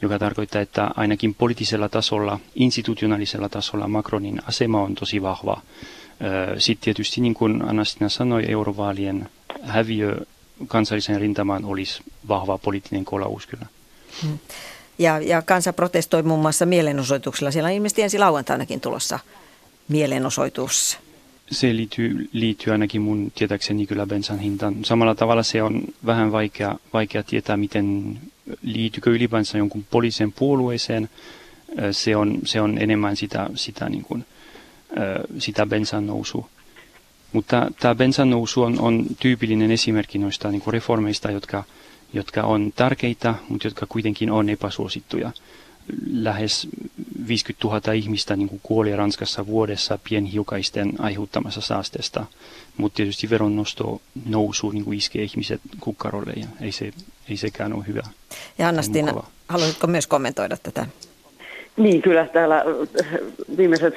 joka 0.02 0.18
tarkoittaa, 0.18 0.62
että 0.62 0.90
ainakin 0.96 1.34
poliittisella 1.34 1.88
tasolla, 1.88 2.40
institutionaalisella 2.54 3.48
tasolla 3.48 3.88
Macronin 3.88 4.40
asema 4.46 4.82
on 4.82 4.94
tosi 4.94 5.22
vahva. 5.22 5.62
Sitten 6.58 6.84
tietysti, 6.84 7.20
niin 7.20 7.34
kuin 7.34 7.62
Anastina 7.68 8.08
sanoi, 8.08 8.44
eurovaalien 8.48 9.28
häviö 9.62 10.16
kansallisen 10.66 11.20
rintamaan 11.20 11.64
olisi 11.64 12.02
vahva 12.28 12.58
poliittinen 12.58 13.04
kolaus 13.04 13.46
kyllä. 13.46 13.66
Hmm. 14.22 14.38
Ja, 14.98 15.18
ja 15.18 15.42
kansa 15.42 15.72
protestoi 15.72 16.22
muun 16.22 16.40
muassa 16.40 16.66
mielenosoituksella. 16.66 17.50
Siellä 17.50 17.66
on 17.66 17.74
ilmeisesti 17.74 18.02
ensi 18.02 18.18
lauantainakin 18.18 18.80
tulossa 18.80 19.18
mielenosoitus 19.88 20.98
se 21.50 21.76
liittyy, 21.76 22.28
liittyy 22.32 22.72
ainakin 22.72 23.02
mun 23.02 23.32
tietääkseni 23.34 23.86
kyllä 23.86 24.06
bensan 24.06 24.38
hintaan. 24.38 24.84
Samalla 24.84 25.14
tavalla 25.14 25.42
se 25.42 25.62
on 25.62 25.82
vähän 26.06 26.32
vaikea, 26.32 26.76
vaikea 26.92 27.22
tietää, 27.22 27.56
miten 27.56 28.18
liittyykö 28.62 29.10
ylipäänsä 29.10 29.58
jonkun 29.58 29.84
poliisen 29.90 30.32
puolueeseen. 30.32 31.08
Se 31.92 32.16
on, 32.16 32.38
se 32.44 32.60
on 32.60 32.78
enemmän 32.78 33.16
sitä, 33.16 33.50
sitä, 33.54 33.88
niin 33.88 34.04
kuin, 34.04 34.24
sitä 35.38 35.66
bensan 35.66 36.06
nousua. 36.06 36.48
Mutta 37.32 37.70
tämä 37.80 37.94
bensan 37.94 38.30
nousu 38.30 38.62
on, 38.62 38.80
on 38.80 39.06
tyypillinen 39.20 39.70
esimerkki 39.70 40.18
noista 40.18 40.50
niin 40.50 40.60
kuin 40.60 40.72
reformeista, 40.72 41.30
jotka, 41.30 41.64
jotka 42.12 42.42
on 42.42 42.72
tärkeitä, 42.76 43.34
mutta 43.48 43.66
jotka 43.66 43.86
kuitenkin 43.86 44.30
on 44.30 44.48
epäsuosittuja 44.48 45.32
lähes 46.10 46.68
50 47.28 47.68
000 47.68 47.92
ihmistä 47.92 48.36
niin 48.36 48.48
kuin 48.48 48.60
kuoli 48.62 48.96
Ranskassa 48.96 49.46
vuodessa 49.46 49.98
pienhiukaisten 50.08 50.92
aiheuttamassa 50.98 51.60
saasteesta. 51.60 52.26
Mutta 52.76 52.96
tietysti 52.96 53.30
veronnosto 53.30 54.00
nousu 54.26 54.70
niin 54.70 54.84
kuin 54.84 54.98
iskee 54.98 55.22
ihmiset 55.22 55.60
kukkarolle 55.80 56.32
ja 56.36 56.46
ei, 56.60 56.72
se, 56.72 56.92
ei 57.28 57.36
sekään 57.36 57.72
ole 57.72 57.84
hyvä. 57.86 58.02
Ja 58.58 58.68
Anna-Stina, 58.68 59.22
haluaisitko 59.48 59.86
myös 59.86 60.06
kommentoida 60.06 60.56
tätä? 60.56 60.86
Niin, 61.78 62.02
kyllä 62.02 62.26
täällä 62.26 62.64
viimeiset 63.56 63.94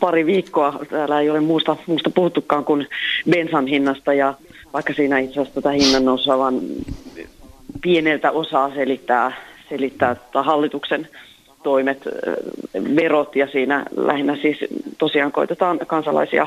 pari 0.00 0.26
viikkoa 0.26 0.80
täällä 0.90 1.20
ei 1.20 1.30
ole 1.30 1.40
muusta, 1.40 1.76
muusta 1.86 2.10
puhuttukaan 2.10 2.64
kuin 2.64 2.86
bensan 3.30 3.66
hinnasta 3.66 4.14
ja 4.14 4.34
vaikka 4.72 4.92
siinä 4.92 5.18
itse 5.18 5.40
asiassa 5.40 5.60
tätä 5.60 5.70
hinnan 5.70 6.04
nousua 6.04 6.38
vaan 6.38 6.60
pieneltä 7.82 8.30
osaa 8.30 8.74
selittää, 8.74 9.32
selittää 9.68 10.16
hallituksen 10.32 11.08
toimet, 11.62 12.02
verot 12.96 13.36
ja 13.36 13.46
siinä 13.46 13.84
lähinnä 13.96 14.36
siis 14.36 14.58
tosiaan 14.98 15.32
koitetaan 15.32 15.78
kansalaisia 15.86 16.46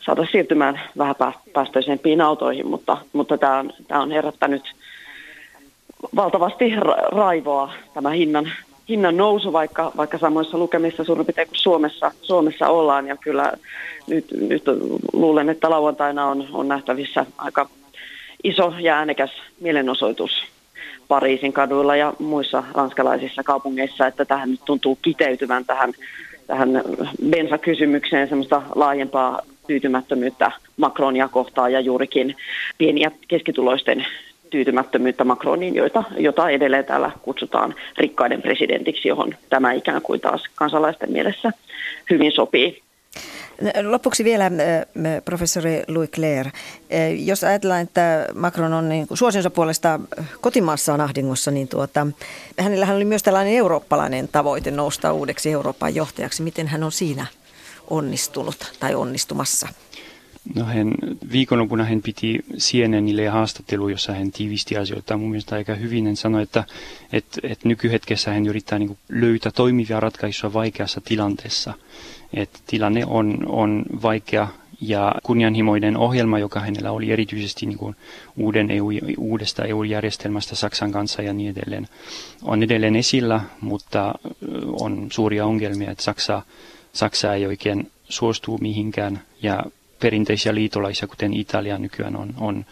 saada 0.00 0.26
siirtymään 0.32 0.80
vähän 0.98 1.14
päästöisempiin 1.52 2.20
autoihin, 2.20 2.66
mutta, 2.66 2.96
mutta 3.12 3.38
tämä, 3.38 3.58
on, 3.58 3.72
tämä 3.88 4.02
on 4.02 4.10
herättänyt 4.10 4.62
valtavasti 6.16 6.72
raivoa 7.12 7.72
tämä 7.94 8.10
hinnan, 8.10 8.52
hinnan 8.88 9.16
nousu, 9.16 9.52
vaikka, 9.52 9.92
vaikka 9.96 10.18
samoissa 10.18 10.58
lukemissa 10.58 11.04
suurin 11.04 11.26
piirtein 11.26 11.48
kuin 11.48 11.58
Suomessa, 11.58 12.12
Suomessa 12.22 12.68
ollaan. 12.68 13.06
Ja 13.06 13.16
kyllä 13.16 13.52
nyt, 14.06 14.26
nyt 14.48 14.62
luulen, 15.12 15.48
että 15.48 15.70
lauantaina 15.70 16.26
on, 16.26 16.48
on 16.52 16.68
nähtävissä 16.68 17.26
aika 17.38 17.68
iso 18.44 18.74
ja 18.80 18.96
äänekäs 18.96 19.30
mielenosoitus 19.60 20.30
Pariisin 21.08 21.52
kaduilla 21.52 21.96
ja 21.96 22.14
muissa 22.18 22.64
ranskalaisissa 22.74 23.42
kaupungeissa, 23.42 24.06
että 24.06 24.24
tähän 24.24 24.50
nyt 24.50 24.60
tuntuu 24.64 24.98
kiteytyvän 25.02 25.64
tähän, 25.64 25.92
tähän 26.46 26.82
bensakysymykseen 27.30 28.28
semmoista 28.28 28.62
laajempaa 28.74 29.42
tyytymättömyyttä 29.66 30.52
Macronia 30.76 31.28
kohtaan 31.28 31.72
ja 31.72 31.80
juurikin 31.80 32.36
pieniä 32.78 33.10
keskituloisten 33.28 34.06
tyytymättömyyttä 34.50 35.24
Macroniin, 35.24 35.74
joita, 35.74 36.04
jota 36.16 36.50
edelleen 36.50 36.84
täällä 36.84 37.10
kutsutaan 37.22 37.74
rikkaiden 37.98 38.42
presidentiksi, 38.42 39.08
johon 39.08 39.34
tämä 39.50 39.72
ikään 39.72 40.02
kuin 40.02 40.20
taas 40.20 40.42
kansalaisten 40.54 41.12
mielessä 41.12 41.52
hyvin 42.10 42.32
sopii. 42.32 42.82
Lopuksi 43.82 44.24
vielä 44.24 44.44
äh, 44.46 44.52
professori 45.24 45.82
Louis 45.88 46.10
Claire. 46.10 46.50
Äh, 46.50 46.52
jos 47.24 47.44
ajatellaan, 47.44 47.80
että 47.80 48.26
Macron 48.34 48.72
on 48.72 48.88
niin 48.88 49.06
suosionsa 49.14 49.50
puolesta 49.50 50.00
kotimaassaan 50.40 51.00
ahdingossa, 51.00 51.50
niin 51.50 51.68
tuota, 51.68 52.06
hänellähän 52.60 52.96
oli 52.96 53.04
myös 53.04 53.22
tällainen 53.22 53.54
eurooppalainen 53.54 54.28
tavoite 54.28 54.70
nousta 54.70 55.12
uudeksi 55.12 55.52
Euroopan 55.52 55.94
johtajaksi. 55.94 56.42
Miten 56.42 56.66
hän 56.66 56.84
on 56.84 56.92
siinä 56.92 57.26
onnistunut 57.90 58.72
tai 58.80 58.94
onnistumassa? 58.94 59.68
No 60.54 60.64
hän, 60.64 60.94
viikonloppuna 61.32 61.84
hän 61.84 62.02
piti 62.02 62.38
Sienenille 62.58 63.28
haastattelu, 63.28 63.88
jossa 63.88 64.12
hän 64.12 64.30
tiivisti 64.32 64.76
asioita 64.76 65.16
mun 65.16 65.30
mielestä 65.30 65.54
aika 65.56 65.74
hyvin. 65.74 66.06
Hän 66.06 66.16
sanoi, 66.16 66.42
että, 66.42 66.64
että, 67.12 67.40
että 67.42 67.68
nykyhetkessä 67.68 68.32
hän 68.32 68.46
yrittää 68.46 68.78
niin 68.78 68.98
löytää 69.08 69.52
toimivia 69.52 70.00
ratkaisuja 70.00 70.52
vaikeassa 70.52 71.00
tilanteessa– 71.00 71.74
että 72.34 72.58
tilanne 72.66 73.06
on, 73.06 73.38
on 73.46 73.84
vaikea 74.02 74.48
ja 74.80 75.14
kunnianhimoinen 75.22 75.96
ohjelma, 75.96 76.38
joka 76.38 76.60
hänellä 76.60 76.92
oli 76.92 77.10
erityisesti 77.12 77.66
niin 77.66 77.78
kuin 77.78 77.96
uuden 78.36 78.70
EU, 78.70 78.88
uudesta 79.18 79.64
EU-järjestelmästä 79.64 80.56
Saksan 80.56 80.92
kanssa 80.92 81.22
ja 81.22 81.32
niin 81.32 81.50
edelleen, 81.50 81.88
on 82.42 82.62
edelleen 82.62 82.96
esillä, 82.96 83.40
mutta 83.60 84.14
on 84.80 85.06
suuria 85.12 85.46
ongelmia, 85.46 85.90
että 85.90 86.04
Saksa, 86.04 86.42
Saksa 86.92 87.34
ei 87.34 87.46
oikein 87.46 87.90
suostu 88.08 88.58
mihinkään 88.60 89.20
ja 89.42 89.64
perinteisiä 90.00 90.54
liitolaisia, 90.54 91.08
kuten 91.08 91.34
Italia 91.34 91.78
nykyään 91.78 92.16
on, 92.16 92.34
on 92.36 92.64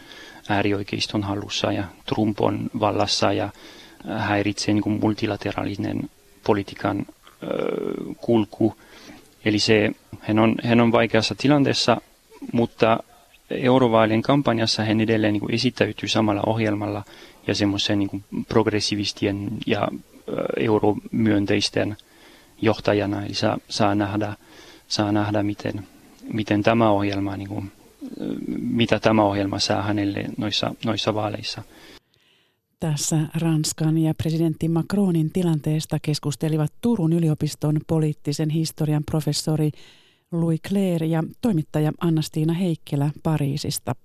äärioikeiston 0.49 1.23
hallussa 1.23 1.71
ja 1.71 1.83
Trump 2.05 2.41
on 2.41 2.69
vallassa 2.79 3.33
ja 3.33 3.49
häiritsee 4.17 4.73
niin 4.73 4.83
kuin 4.83 4.99
multilateraalinen 4.99 6.09
politiikan 6.43 7.05
ö, 7.43 7.47
kulku 8.21 8.75
Eli 9.47 9.59
se, 9.59 9.91
hän 10.19 10.39
on, 10.39 10.55
hän 10.63 10.81
on 10.81 10.91
vaikeassa 10.91 11.35
tilanteessa, 11.35 12.01
mutta 12.53 12.99
eurovaalien 13.49 14.21
kampanjassa 14.21 14.83
hän 14.83 15.01
edelleen 15.01 15.33
niin 15.33 15.41
kuin 15.41 15.53
esittäytyy 15.53 16.09
samalla 16.09 16.43
ohjelmalla 16.45 17.03
ja 17.47 17.55
semmoisen 17.55 17.99
niin 17.99 18.23
progressiivistien 18.47 19.49
ja 19.67 19.87
euromyönteisten 20.59 21.97
johtajana. 22.61 23.25
Eli 23.25 23.33
saa, 23.33 23.57
saa 23.69 23.95
nähdä, 23.95 24.33
saa 24.87 25.11
nähdä 25.11 25.43
miten, 25.43 25.87
miten 26.33 26.63
tämä 26.63 26.89
ohjelma, 26.89 27.37
niin 27.37 27.49
kuin, 27.49 27.71
mitä 28.61 28.99
tämä 28.99 29.23
ohjelma 29.23 29.59
saa 29.59 29.81
hänelle 29.81 30.25
noissa, 30.37 30.75
noissa 30.85 31.13
vaaleissa. 31.13 31.63
Tässä 32.79 33.19
Ranskan 33.41 33.97
ja 33.97 34.13
presidentti 34.13 34.67
Macronin 34.67 35.31
tilanteesta 35.31 35.97
keskustelivat 36.01 36.73
Turun 36.81 37.13
yliopiston 37.13 37.79
poliittisen 37.87 38.49
historian 38.49 39.03
professori 39.03 39.71
Louis 40.31 40.61
Claire 40.67 41.05
ja 41.07 41.23
toimittaja 41.41 41.91
Anna-Stiina 42.01 42.53
Heikkilä 42.53 43.11
Pariisista. 43.23 43.95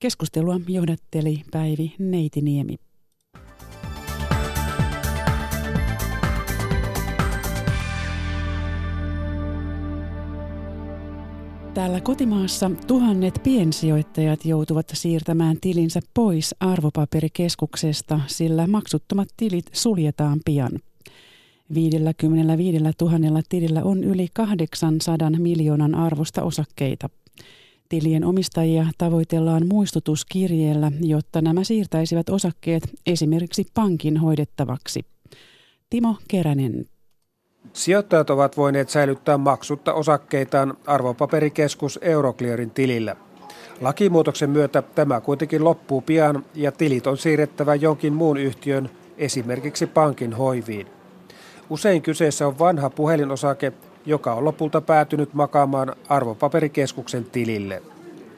Keskustelua 0.00 0.60
johdatteli 0.68 1.42
Päivi 1.50 1.94
Neitiniemi. 1.98 2.76
Täällä 11.74 12.00
kotimaassa 12.00 12.70
tuhannet 12.86 13.40
piensijoittajat 13.42 14.44
joutuvat 14.44 14.86
siirtämään 14.92 15.56
tilinsä 15.60 16.00
pois 16.14 16.54
arvopaperikeskuksesta, 16.60 18.20
sillä 18.26 18.66
maksuttomat 18.66 19.28
tilit 19.36 19.64
suljetaan 19.72 20.40
pian. 20.44 20.70
55 21.74 22.78
000 22.78 23.42
tilillä 23.48 23.82
on 23.84 24.04
yli 24.04 24.28
800 24.34 25.30
miljoonan 25.30 25.94
arvosta 25.94 26.42
osakkeita. 26.42 27.10
Tilien 27.88 28.24
omistajia 28.24 28.86
tavoitellaan 28.98 29.66
muistutuskirjeellä, 29.68 30.92
jotta 31.00 31.42
nämä 31.42 31.64
siirtäisivät 31.64 32.28
osakkeet 32.28 32.82
esimerkiksi 33.06 33.66
pankin 33.74 34.16
hoidettavaksi. 34.16 35.00
Timo 35.90 36.16
Keränen 36.28 36.86
Sijoittajat 37.72 38.30
ovat 38.30 38.56
voineet 38.56 38.88
säilyttää 38.88 39.38
maksutta 39.38 39.92
osakkeitaan 39.92 40.74
arvopaperikeskus 40.86 41.98
Euroclearin 42.02 42.70
tilillä. 42.70 43.16
Lakimuutoksen 43.80 44.50
myötä 44.50 44.82
tämä 44.82 45.20
kuitenkin 45.20 45.64
loppuu 45.64 46.00
pian 46.00 46.44
ja 46.54 46.72
tilit 46.72 47.06
on 47.06 47.18
siirrettävä 47.18 47.74
jonkin 47.74 48.12
muun 48.12 48.36
yhtiön, 48.36 48.90
esimerkiksi 49.18 49.86
pankin 49.86 50.32
hoiviin. 50.32 50.86
Usein 51.70 52.02
kyseessä 52.02 52.46
on 52.46 52.58
vanha 52.58 52.90
puhelinosake, 52.90 53.72
joka 54.06 54.34
on 54.34 54.44
lopulta 54.44 54.80
päätynyt 54.80 55.34
makaamaan 55.34 55.96
arvopaperikeskuksen 56.08 57.24
tilille. 57.24 57.82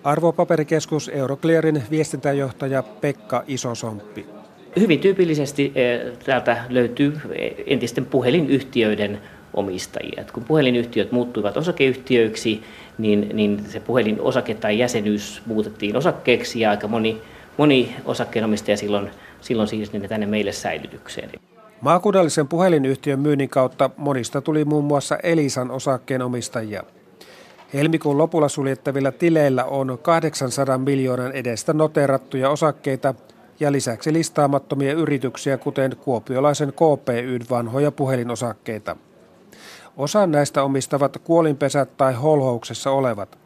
Arvopaperikeskus 0.04 1.11
Euroclearin 1.14 1.82
viestintäjohtaja 1.90 2.82
Pekka 2.82 3.44
Isosomppi. 3.46 4.41
Hyvin 4.80 5.00
tyypillisesti 5.00 5.72
eh, 5.74 6.00
täältä 6.24 6.64
löytyy 6.68 7.20
entisten 7.66 8.06
puhelinyhtiöiden 8.06 9.18
omistajia. 9.54 10.20
Et 10.20 10.30
kun 10.30 10.44
puhelinyhtiöt 10.44 11.12
muuttuivat 11.12 11.56
osakeyhtiöiksi, 11.56 12.62
niin, 12.98 13.30
niin 13.32 13.64
se 13.68 13.80
puhelinosake 13.80 14.54
tai 14.54 14.78
jäsenyys 14.78 15.42
muutettiin 15.46 15.96
osakkeeksi 15.96 16.61
ja 16.61 16.70
aika 16.70 16.88
moni, 16.88 17.22
moni 17.56 17.96
osakkeenomistaja 18.04 18.76
silloin, 18.76 19.11
silloin 19.40 19.68
siirsi 19.68 19.98
ne 19.98 20.08
tänne 20.08 20.26
meille 20.26 20.52
säilytykseen. 20.52 21.30
Maakunnallisen 21.80 22.48
puhelinyhtiön 22.48 23.20
myynnin 23.20 23.48
kautta 23.48 23.90
monista 23.96 24.40
tuli 24.40 24.64
muun 24.64 24.85
muassa 24.85 25.18
Elisan 25.22 25.70
osakkeenomistajia. 25.70 26.82
Helmikuun 27.74 28.18
lopulla 28.18 28.48
suljettavilla 28.48 29.12
tileillä 29.12 29.64
on 29.64 29.98
800 30.02 30.78
miljoonan 30.78 31.32
edestä 31.32 31.72
noterattuja 31.72 32.50
osakkeita 32.50 33.14
ja 33.61 33.73
lisäksi 33.73 34.12
listaamattomia 34.12 34.93
yrityksiä, 34.93 35.59
kuten 35.59 35.97
kuopiolaisen 36.05 36.73
KPYn 36.73 37.43
vanhoja 37.51 37.93
puhelinosakkeita. 37.93 38.97
Osa 39.97 40.27
näistä 40.27 40.62
omistavat 40.62 41.17
kuolinpesät 41.25 41.97
tai 41.97 42.15
holhouksessa 42.15 42.91
olevat. 42.91 43.38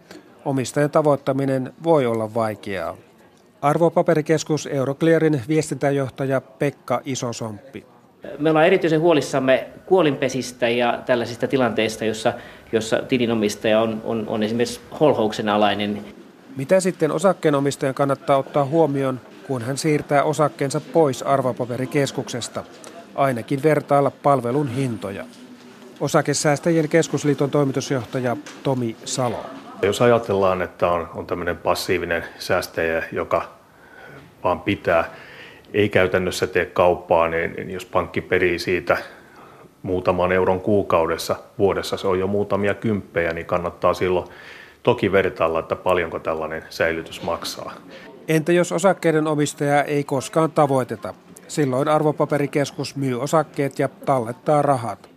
Omistajan 0.45 0.91
tavoittaminen 0.91 1.73
voi 1.85 2.07
olla 2.07 2.35
vaikeaa. 2.35 2.97
Arvopaperikeskus 3.63 4.67
Euroclearin 4.67 5.43
viestintäjohtaja 5.49 6.41
Pekka 6.41 7.01
Isosomppi. 7.05 7.87
Me 8.39 8.51
ollaan 8.51 8.67
erityisen 8.67 9.01
huolissamme 9.01 9.67
kuolinpesistä 9.87 10.69
ja 10.69 11.03
tällaisista 11.07 11.49
tilanteista, 11.49 12.05
jossa, 12.05 12.33
jossa 12.73 12.99
tilinomistaja 13.09 13.81
on, 13.81 14.03
on, 14.05 14.25
on 14.29 14.43
esimerkiksi 14.43 14.81
holhouksen 15.01 15.49
alainen. 15.49 16.05
Mitä 16.57 16.81
sitten 16.81 17.13
osakkeenomistajan 17.13 17.95
kannattaa 17.95 18.37
ottaa 18.37 18.65
huomioon, 18.65 19.21
kun 19.47 19.63
hän 19.63 19.79
siirtää 19.79 20.23
osakkeensa 20.23 20.81
pois 20.81 21.23
arvopaperikeskuksesta? 21.23 22.65
Ainakin 23.15 23.63
vertailla 23.63 24.11
palvelun 24.11 24.69
hintoja. 24.69 25.25
Osakesäästäjien 26.01 26.89
keskusliiton 26.89 27.51
toimitusjohtaja 27.51 28.37
Tomi 28.63 28.97
Salo. 29.05 29.47
Jos 29.83 30.03
ajatellaan, 30.03 30.63
että 30.63 30.89
on, 30.89 31.09
on 31.15 31.27
tämmöinen 31.27 31.57
passiivinen 31.57 32.25
säästäjä, 32.39 33.03
joka 33.13 33.49
vaan 34.45 34.61
pitää 34.61 35.11
ei 35.75 35.89
käytännössä 35.89 36.47
tee 36.47 36.67
kauppaa, 36.67 37.29
niin, 37.29 37.53
niin 37.53 37.71
jos 37.71 37.85
pankki 37.85 38.21
perii 38.21 38.59
siitä 38.59 38.97
muutaman 39.83 40.33
euron 40.33 40.61
kuukaudessa, 40.61 41.37
vuodessa 41.59 41.97
se 41.97 42.09
on 42.09 42.19
jo 42.19 42.27
muutamia 42.27 42.75
kymppejä, 42.75 43.33
niin 43.33 43.47
kannattaa 43.47 43.95
silloin 43.95 44.27
toki 44.83 45.13
vertailla, 45.13 45.59
että 45.59 45.77
paljonko 45.77 46.19
tällainen 46.19 46.63
säilytys 46.71 47.23
maksaa. 47.23 47.73
Entä 48.29 48.53
jos 48.53 48.73
osakkeiden 48.73 49.27
omistajaa 49.27 49.83
ei 49.83 50.05
koskaan 50.05 50.53
tavoiteta? 50.53 51.15
Silloin 51.49 51.89
arvopaperikeskus 51.89 52.97
myy 52.97 53.21
osakkeet 53.21 53.79
ja 53.79 53.89
tallettaa 53.89 54.63
rahat. 54.63 55.11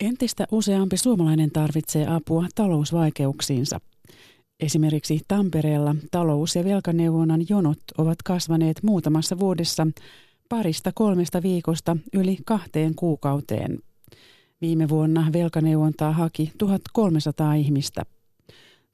Entistä 0.00 0.46
useampi 0.52 0.96
suomalainen 0.96 1.50
tarvitsee 1.50 2.06
apua 2.08 2.46
talousvaikeuksiinsa. 2.54 3.80
Esimerkiksi 4.60 5.20
Tampereella 5.28 5.94
talous- 6.10 6.56
ja 6.56 6.64
velkaneuvonnan 6.64 7.40
jonot 7.48 7.78
ovat 7.98 8.22
kasvaneet 8.24 8.82
muutamassa 8.82 9.38
vuodessa 9.38 9.86
parista 10.48 10.90
kolmesta 10.94 11.42
viikosta 11.42 11.96
yli 12.12 12.36
kahteen 12.46 12.94
kuukauteen. 12.94 13.78
Viime 14.60 14.88
vuonna 14.88 15.26
velkaneuvontaa 15.32 16.12
haki 16.12 16.52
1300 16.58 17.54
ihmistä. 17.54 18.02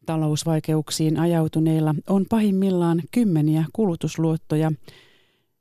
Talousvaikeuksiin 0.07 1.21
ajautuneilla 1.21 1.95
on 2.09 2.27
pahimmillaan 2.31 3.03
kymmeniä 3.11 3.65
kulutusluottoja, 3.73 4.73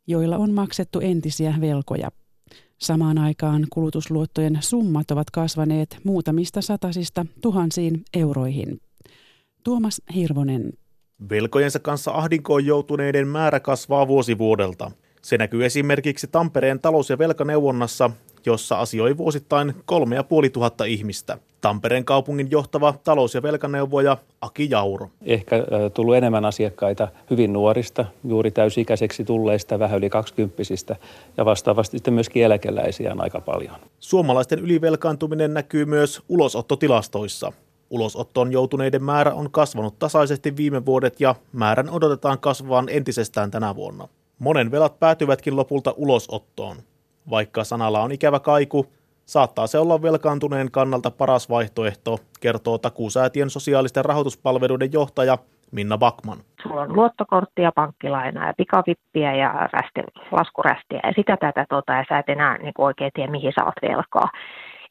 joilla 0.08 0.38
on 0.38 0.54
maksettu 0.54 1.00
entisiä 1.00 1.54
velkoja. 1.62 2.12
Samaan 2.78 3.18
aikaan 3.18 3.68
kulutusluottojen 3.70 4.58
summat 4.60 5.12
ovat 5.12 5.32
kasvaneet 5.32 5.98
muutamista 6.04 6.62
satasista 6.62 7.26
tuhansiin 7.42 8.04
euroihin. 8.14 8.82
Tuomas 9.64 10.02
Hirvonen. 10.16 10.74
Velkojensa 11.30 11.80
kanssa 11.80 12.12
ahdinkoon 12.12 12.66
joutuneiden 12.66 13.28
määrä 13.28 13.60
kasvaa 13.60 14.08
vuosi 14.08 14.38
vuodelta. 14.38 14.92
Se 15.22 15.38
näkyy 15.38 15.66
esimerkiksi 15.66 16.28
Tampereen 16.28 16.80
talous- 16.80 17.10
ja 17.10 17.18
velkaneuvonnassa, 17.18 18.12
jossa 18.46 18.80
asioi 18.80 19.18
vuosittain 19.18 19.74
3500 19.86 20.88
ihmistä. 20.88 21.38
Tampereen 21.62 22.06
kaupungin 22.06 22.52
johtava 22.52 22.94
talous- 23.04 23.36
ja 23.36 23.42
velkaneuvoja 23.42 24.18
Aki 24.42 24.70
Jauro. 24.70 25.10
Ehkä 25.22 25.56
tullut 25.94 26.16
enemmän 26.16 26.46
asiakkaita 26.46 27.08
hyvin 27.30 27.54
nuorista, 27.54 28.06
juuri 28.24 28.52
täysikäiseksi 28.52 29.24
tulleista, 29.24 29.80
vähän 29.80 29.98
yli 29.98 30.10
kaksikymppisistä 30.10 30.96
ja 31.38 31.46
vastaavasti 31.46 31.98
sitten 31.98 32.14
myöskin 32.14 32.44
eläkeläisiä 32.44 33.12
on 33.12 33.22
aika 33.22 33.42
paljon. 33.42 33.76
Suomalaisten 34.00 34.60
ylivelkaantuminen 34.60 35.54
näkyy 35.54 35.86
myös 35.86 36.22
ulosottotilastoissa. 36.30 37.52
Ulosottoon 37.90 38.52
joutuneiden 38.52 39.04
määrä 39.04 39.34
on 39.34 39.52
kasvanut 39.52 40.00
tasaisesti 40.00 40.58
viime 40.58 40.86
vuodet 40.86 41.22
ja 41.22 41.36
määrän 41.54 41.90
odotetaan 41.90 42.40
kasvavan 42.40 42.90
entisestään 42.90 43.52
tänä 43.52 43.76
vuonna. 43.76 44.08
Monen 44.40 44.72
velat 44.72 45.00
päätyvätkin 45.00 45.56
lopulta 45.56 45.94
ulosottoon. 45.98 46.78
Vaikka 47.30 47.64
sanalla 47.64 48.02
on 48.02 48.12
ikävä 48.12 48.40
kaiku, 48.40 48.86
saattaa 49.26 49.68
se 49.68 49.80
olla 49.80 50.02
velkaantuneen 50.02 50.72
kannalta 50.72 51.12
paras 51.12 51.50
vaihtoehto, 51.50 52.18
kertoo 52.40 52.78
takuusäätien 52.78 53.50
sosiaalisten 53.50 54.06
rahoituspalveluiden 54.06 54.94
johtaja 54.94 55.38
Minna 55.72 55.98
Bakman. 55.98 56.38
Sulla 56.64 56.82
on 56.82 56.96
luottokorttia, 56.96 57.72
pankkilainaa 57.76 58.48
ja 58.48 58.54
pikavippiä 58.58 59.36
ja 59.36 59.70
rästi, 59.74 60.02
laskurästiä 60.32 61.00
ja 61.04 61.14
sitä 61.16 61.38
tätä 61.38 61.66
tota, 61.70 61.94
ja 61.94 62.06
sä 62.10 62.20
et 62.20 62.30
enää 62.30 62.58
niin 62.58 62.74
oikein 62.78 63.12
tiedä, 63.14 63.32
mihin 63.32 63.54
sä 63.60 63.66
oot 63.66 63.90
velkaa 63.90 64.30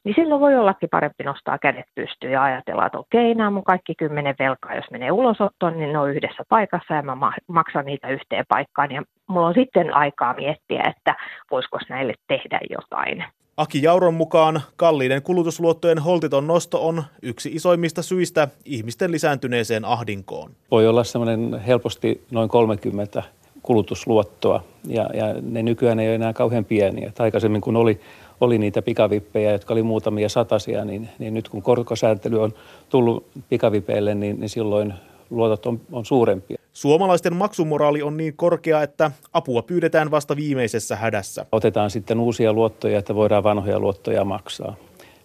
niin 0.03 0.15
silloin 0.15 0.41
voi 0.41 0.55
ollakin 0.55 0.89
parempi 0.89 1.23
nostaa 1.23 1.57
kädet 1.57 1.85
pystyyn 1.95 2.33
ja 2.33 2.43
ajatella, 2.43 2.85
että 2.85 2.97
okei, 2.97 3.35
nämä 3.35 3.49
mun 3.49 3.63
kaikki 3.63 3.95
kymmenen 3.95 4.35
velkaa, 4.39 4.75
jos 4.75 4.91
menee 4.91 5.11
ulosottoon, 5.11 5.77
niin 5.77 5.93
ne 5.93 5.99
on 5.99 6.11
yhdessä 6.11 6.43
paikassa 6.49 6.93
ja 6.93 7.01
mä 7.01 7.17
maksan 7.47 7.85
niitä 7.85 8.07
yhteen 8.09 8.45
paikkaan. 8.47 8.91
Ja 8.91 9.03
mulla 9.27 9.47
on 9.47 9.53
sitten 9.53 9.95
aikaa 9.95 10.33
miettiä, 10.33 10.83
että 10.83 11.15
voisiko 11.51 11.79
näille 11.89 12.13
tehdä 12.27 12.59
jotain. 12.69 13.25
Aki 13.57 13.83
Jauron 13.83 14.13
mukaan 14.13 14.61
kalliiden 14.75 15.21
kulutusluottojen 15.21 15.99
holtiton 15.99 16.47
nosto 16.47 16.87
on 16.87 17.03
yksi 17.21 17.49
isoimmista 17.49 18.01
syistä 18.01 18.47
ihmisten 18.65 19.11
lisääntyneeseen 19.11 19.85
ahdinkoon. 19.85 20.51
Voi 20.71 20.87
olla 20.87 21.03
semmoinen 21.03 21.59
helposti 21.59 22.23
noin 22.31 22.49
30 22.49 23.23
kulutusluottoa 23.61 24.63
ja, 24.87 25.09
ja 25.13 25.25
ne 25.41 25.63
nykyään 25.63 25.99
ei 25.99 26.07
ole 26.07 26.15
enää 26.15 26.33
kauhean 26.33 26.65
pieniä. 26.65 27.09
Et 27.09 27.19
aikaisemmin 27.19 27.61
kun 27.61 27.75
oli 27.75 27.99
oli 28.41 28.57
niitä 28.57 28.81
pikavippejä, 28.81 29.51
jotka 29.51 29.73
oli 29.73 29.83
muutamia 29.83 30.29
satasia, 30.29 30.85
niin, 30.85 31.09
niin 31.19 31.33
nyt 31.33 31.49
kun 31.49 31.61
korkosääntely 31.61 32.43
on 32.43 32.53
tullut 32.89 33.27
pikavipeille, 33.49 34.15
niin, 34.15 34.39
niin 34.39 34.49
silloin 34.49 34.93
luotot 35.29 35.65
on, 35.65 35.81
on 35.91 36.05
suurempia. 36.05 36.57
Suomalaisten 36.73 37.35
maksumoraali 37.35 38.01
on 38.01 38.17
niin 38.17 38.33
korkea, 38.35 38.83
että 38.83 39.11
apua 39.33 39.61
pyydetään 39.61 40.11
vasta 40.11 40.35
viimeisessä 40.35 40.95
hädässä. 40.95 41.45
Otetaan 41.51 41.89
sitten 41.89 42.19
uusia 42.19 42.53
luottoja, 42.53 42.99
että 42.99 43.15
voidaan 43.15 43.43
vanhoja 43.43 43.79
luottoja 43.79 44.25
maksaa. 44.25 44.75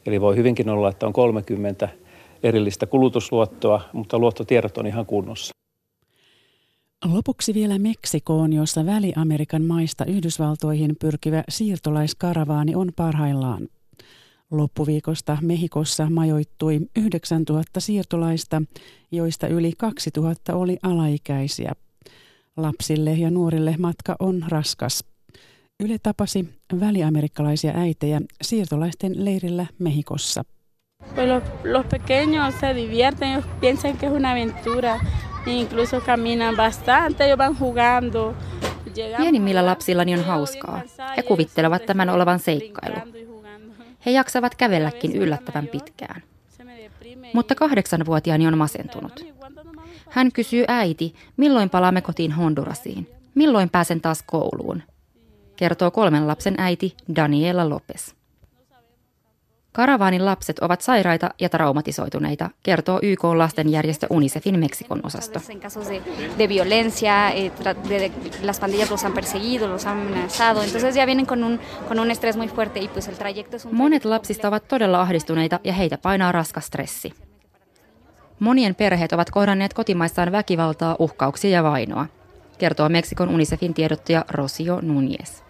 Eli 0.06 0.20
voi 0.20 0.36
hyvinkin 0.36 0.68
olla, 0.68 0.88
että 0.88 1.06
on 1.06 1.12
30 1.12 1.88
erillistä 2.42 2.86
kulutusluottoa, 2.86 3.80
mutta 3.92 4.18
luottotiedot 4.18 4.78
on 4.78 4.86
ihan 4.86 5.06
kunnossa. 5.06 5.54
Lopuksi 7.12 7.54
vielä 7.54 7.78
Meksikoon, 7.78 8.52
jossa 8.52 8.86
Väli-Amerikan 8.86 9.62
maista 9.62 10.04
Yhdysvaltoihin 10.04 10.96
pyrkivä 11.00 11.44
siirtolaiskaravaani 11.48 12.74
on 12.74 12.90
parhaillaan. 12.96 13.68
Loppuviikosta 14.50 15.38
Mehikossa 15.42 16.10
majoittui 16.10 16.80
9000 16.96 17.80
siirtolaista, 17.80 18.62
joista 19.12 19.46
yli 19.46 19.72
2000 19.78 20.54
oli 20.54 20.78
alaikäisiä. 20.82 21.72
Lapsille 22.56 23.12
ja 23.12 23.30
nuorille 23.30 23.74
matka 23.78 24.16
on 24.18 24.44
raskas. 24.48 25.04
Yle 25.80 25.96
tapasi 26.02 26.48
väliamerikkalaisia 26.80 27.72
äitejä 27.76 28.20
siirtolaisten 28.42 29.24
leirillä 29.24 29.66
Mehikossa. 29.78 30.44
Los, 31.16 31.42
los 31.64 31.86
pequeños 31.86 32.60
se 32.60 32.74
divierten, 32.74 33.44
piensan 33.60 33.96
que 33.98 34.06
es 34.06 34.12
una 34.12 34.30
aventura. 34.30 35.00
Incluso 35.46 36.00
caminan 36.00 36.56
bastante, 36.56 37.24
ellos 37.24 37.38
van 37.38 37.56
jugando. 37.60 38.34
Pienimmillä 39.16 39.66
lapsillani 39.66 40.14
on 40.14 40.24
hauskaa. 40.24 40.82
He 41.16 41.22
kuvittelevat 41.22 41.86
tämän 41.86 42.08
olevan 42.08 42.38
seikkailu. 42.38 42.96
He 44.06 44.10
jaksavat 44.10 44.54
kävelläkin 44.54 45.16
yllättävän 45.16 45.66
pitkään. 45.66 46.22
Mutta 47.32 47.54
kahdeksanvuotiaani 47.54 48.46
on 48.46 48.58
masentunut. 48.58 49.26
Hän 50.10 50.32
kysyy 50.32 50.64
äiti, 50.68 51.14
milloin 51.36 51.70
palaamme 51.70 52.00
kotiin 52.00 52.32
Hondurasiin? 52.32 53.08
Milloin 53.34 53.70
pääsen 53.70 54.00
taas 54.00 54.22
kouluun? 54.26 54.82
Kertoo 55.56 55.90
kolmen 55.90 56.26
lapsen 56.26 56.54
äiti 56.58 56.96
Daniela 57.16 57.68
Lopez. 57.68 58.14
Karavaanin 59.74 60.24
lapset 60.24 60.58
ovat 60.58 60.80
sairaita 60.80 61.30
ja 61.40 61.48
traumatisoituneita, 61.48 62.50
kertoo 62.62 62.98
YK 63.02 63.24
lastenjärjestö 63.24 64.06
UNICEFin 64.10 64.58
Meksikon 64.58 65.00
osasto. 65.02 65.40
de 66.38 66.48
violencia, 66.48 67.14
de, 67.88 68.12
las 68.42 68.60
pandillas 68.60 68.90
los 68.90 69.04
han 69.04 69.12
perseguido, 69.12 69.68
los 69.68 69.86
han 69.86 70.00
amenazado, 70.00 70.62
entonces 70.62 70.94
ya 70.94 71.06
vienen 71.06 71.26
con 71.26 71.44
un, 71.44 71.60
con 71.88 71.98
un 71.98 72.10
estrés 72.10 72.36
muy 72.36 72.48
fuerte 72.48 72.80
y 72.80 72.88
pues 72.88 73.08
el 73.08 73.14
trayecto 73.14 73.56
es 73.56 73.64
un... 73.64 73.74
Monet 73.74 74.04
lapsista 74.04 74.48
ovat 74.48 74.68
todella 74.68 75.00
ahdistuneita 75.00 75.60
ja 75.64 75.72
heitä 75.72 75.98
painaa 75.98 76.32
raskas 76.32 76.66
stressi. 76.66 77.14
Monien 78.38 78.74
perheet 78.74 79.12
ovat 79.12 79.30
kohdanneet 79.30 79.74
kotimaissaan 79.74 80.32
väkivaltaa, 80.32 80.96
uhkauksia 80.98 81.50
ja 81.50 81.62
vainoa, 81.62 82.06
kertoo 82.58 82.88
Meksikon 82.88 83.28
UNICEFin 83.28 83.74
tiedottaja 83.74 84.24
Rosio 84.28 84.80
Núñez. 84.80 85.44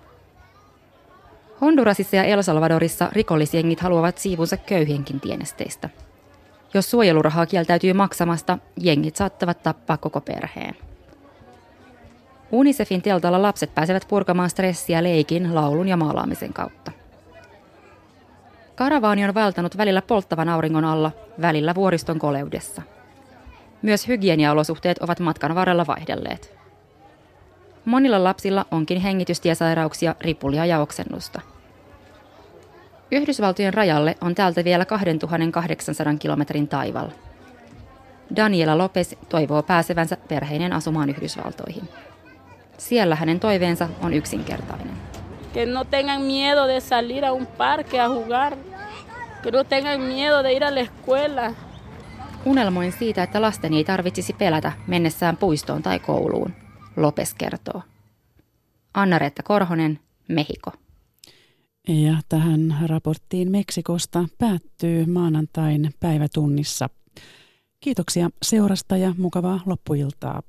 Hondurasissa 1.65 2.17
ja 2.17 2.25
El 2.25 2.43
Salvadorissa 2.43 3.09
rikollisjengit 3.13 3.81
haluavat 3.81 4.19
siivunsa 4.19 4.57
köyhienkin 4.57 5.21
tienesteistä. 5.21 5.89
Jos 6.75 6.91
suojelurahaa 6.91 7.47
kieltäytyy 7.47 7.93
maksamasta, 7.93 8.59
jengit 8.81 9.17
saattavat 9.17 9.63
tappaa 9.63 9.97
koko 9.97 10.21
perheen. 10.21 10.77
UNICEFin 12.53 13.03
teltalla 13.03 13.43
lapset 13.43 13.75
pääsevät 13.75 14.07
purkamaan 14.09 14.51
stressiä 14.51 15.03
leikin, 15.03 15.55
laulun 15.55 15.89
ja 15.89 15.97
maalaamisen 15.97 16.53
kautta. 16.53 16.93
Karavaani 18.75 19.25
on 19.25 19.35
vältänyt 19.35 19.77
välillä 19.77 20.03
polttavan 20.03 20.49
auringon 20.49 20.85
alla, 20.85 21.13
välillä 21.41 21.75
vuoriston 21.75 22.19
koleudessa. 22.19 22.83
Myös 23.83 24.09
hygieniaolosuhteet 24.09 24.99
ovat 24.99 25.21
matkan 25.21 25.55
varrella 25.55 25.87
vaihdelleet. 25.87 26.55
Monilla 27.85 28.25
lapsilla 28.25 28.67
onkin 28.71 29.01
hengitystiesairauksia, 29.01 30.15
ripulia 30.21 30.67
ja 30.67 30.81
oksennusta. 30.81 31.54
Yhdysvaltojen 33.11 33.75
rajalle 33.75 34.17
on 34.21 34.35
täältä 34.35 34.65
vielä 34.65 34.85
2800 34.85 36.15
kilometrin 36.19 36.69
taival. 36.69 37.09
Daniela 38.37 38.79
Lopez 38.79 39.13
toivoo 39.29 39.63
pääsevänsä 39.63 40.17
perheinen 40.29 40.73
asumaan 40.73 41.11
Yhdysvaltoihin. 41.11 41.89
Siellä 42.79 43.17
hänen 43.17 43.41
toiveensa 43.41 43.89
on 44.03 44.15
yksinkertainen. 44.15 44.91
Que 45.55 45.67
no 45.67 45.85
tengan 45.85 46.23
miedo 46.23 46.67
de 46.67 46.81
salir 46.81 47.25
a 47.25 47.33
un 47.33 47.47
parque 47.47 48.01
a 48.01 48.05
jugar. 48.05 48.57
Que 49.43 49.51
no 49.53 49.65
tengan 49.65 50.01
miedo 50.01 50.43
de 50.43 50.53
ir 50.53 50.65
a 50.65 50.75
la 50.75 50.81
escuela. 50.81 51.55
Unelmoin 52.45 52.93
siitä, 52.93 53.23
että 53.23 53.43
lasten 53.43 53.75
ei 53.75 53.85
tarvitsisi 53.85 54.33
pelätä 54.33 54.73
mennessään 54.87 55.37
puistoon 55.37 55.83
tai 55.83 55.99
kouluun. 55.99 56.55
Lopes 56.97 57.35
kertoo. 57.35 57.83
Anna-Reetta 58.95 59.43
Korhonen, 59.43 59.99
Mehiko. 60.29 60.73
Ja 61.89 62.17
tähän 62.29 62.77
raporttiin 62.87 63.51
Meksikosta 63.51 64.29
päättyy 64.39 65.07
maanantain 65.07 65.95
päivätunnissa. 66.01 66.89
Kiitoksia 67.81 68.31
seurasta 68.43 68.97
ja 68.97 69.15
mukavaa 69.19 69.61
loppuiltaa. 69.67 70.43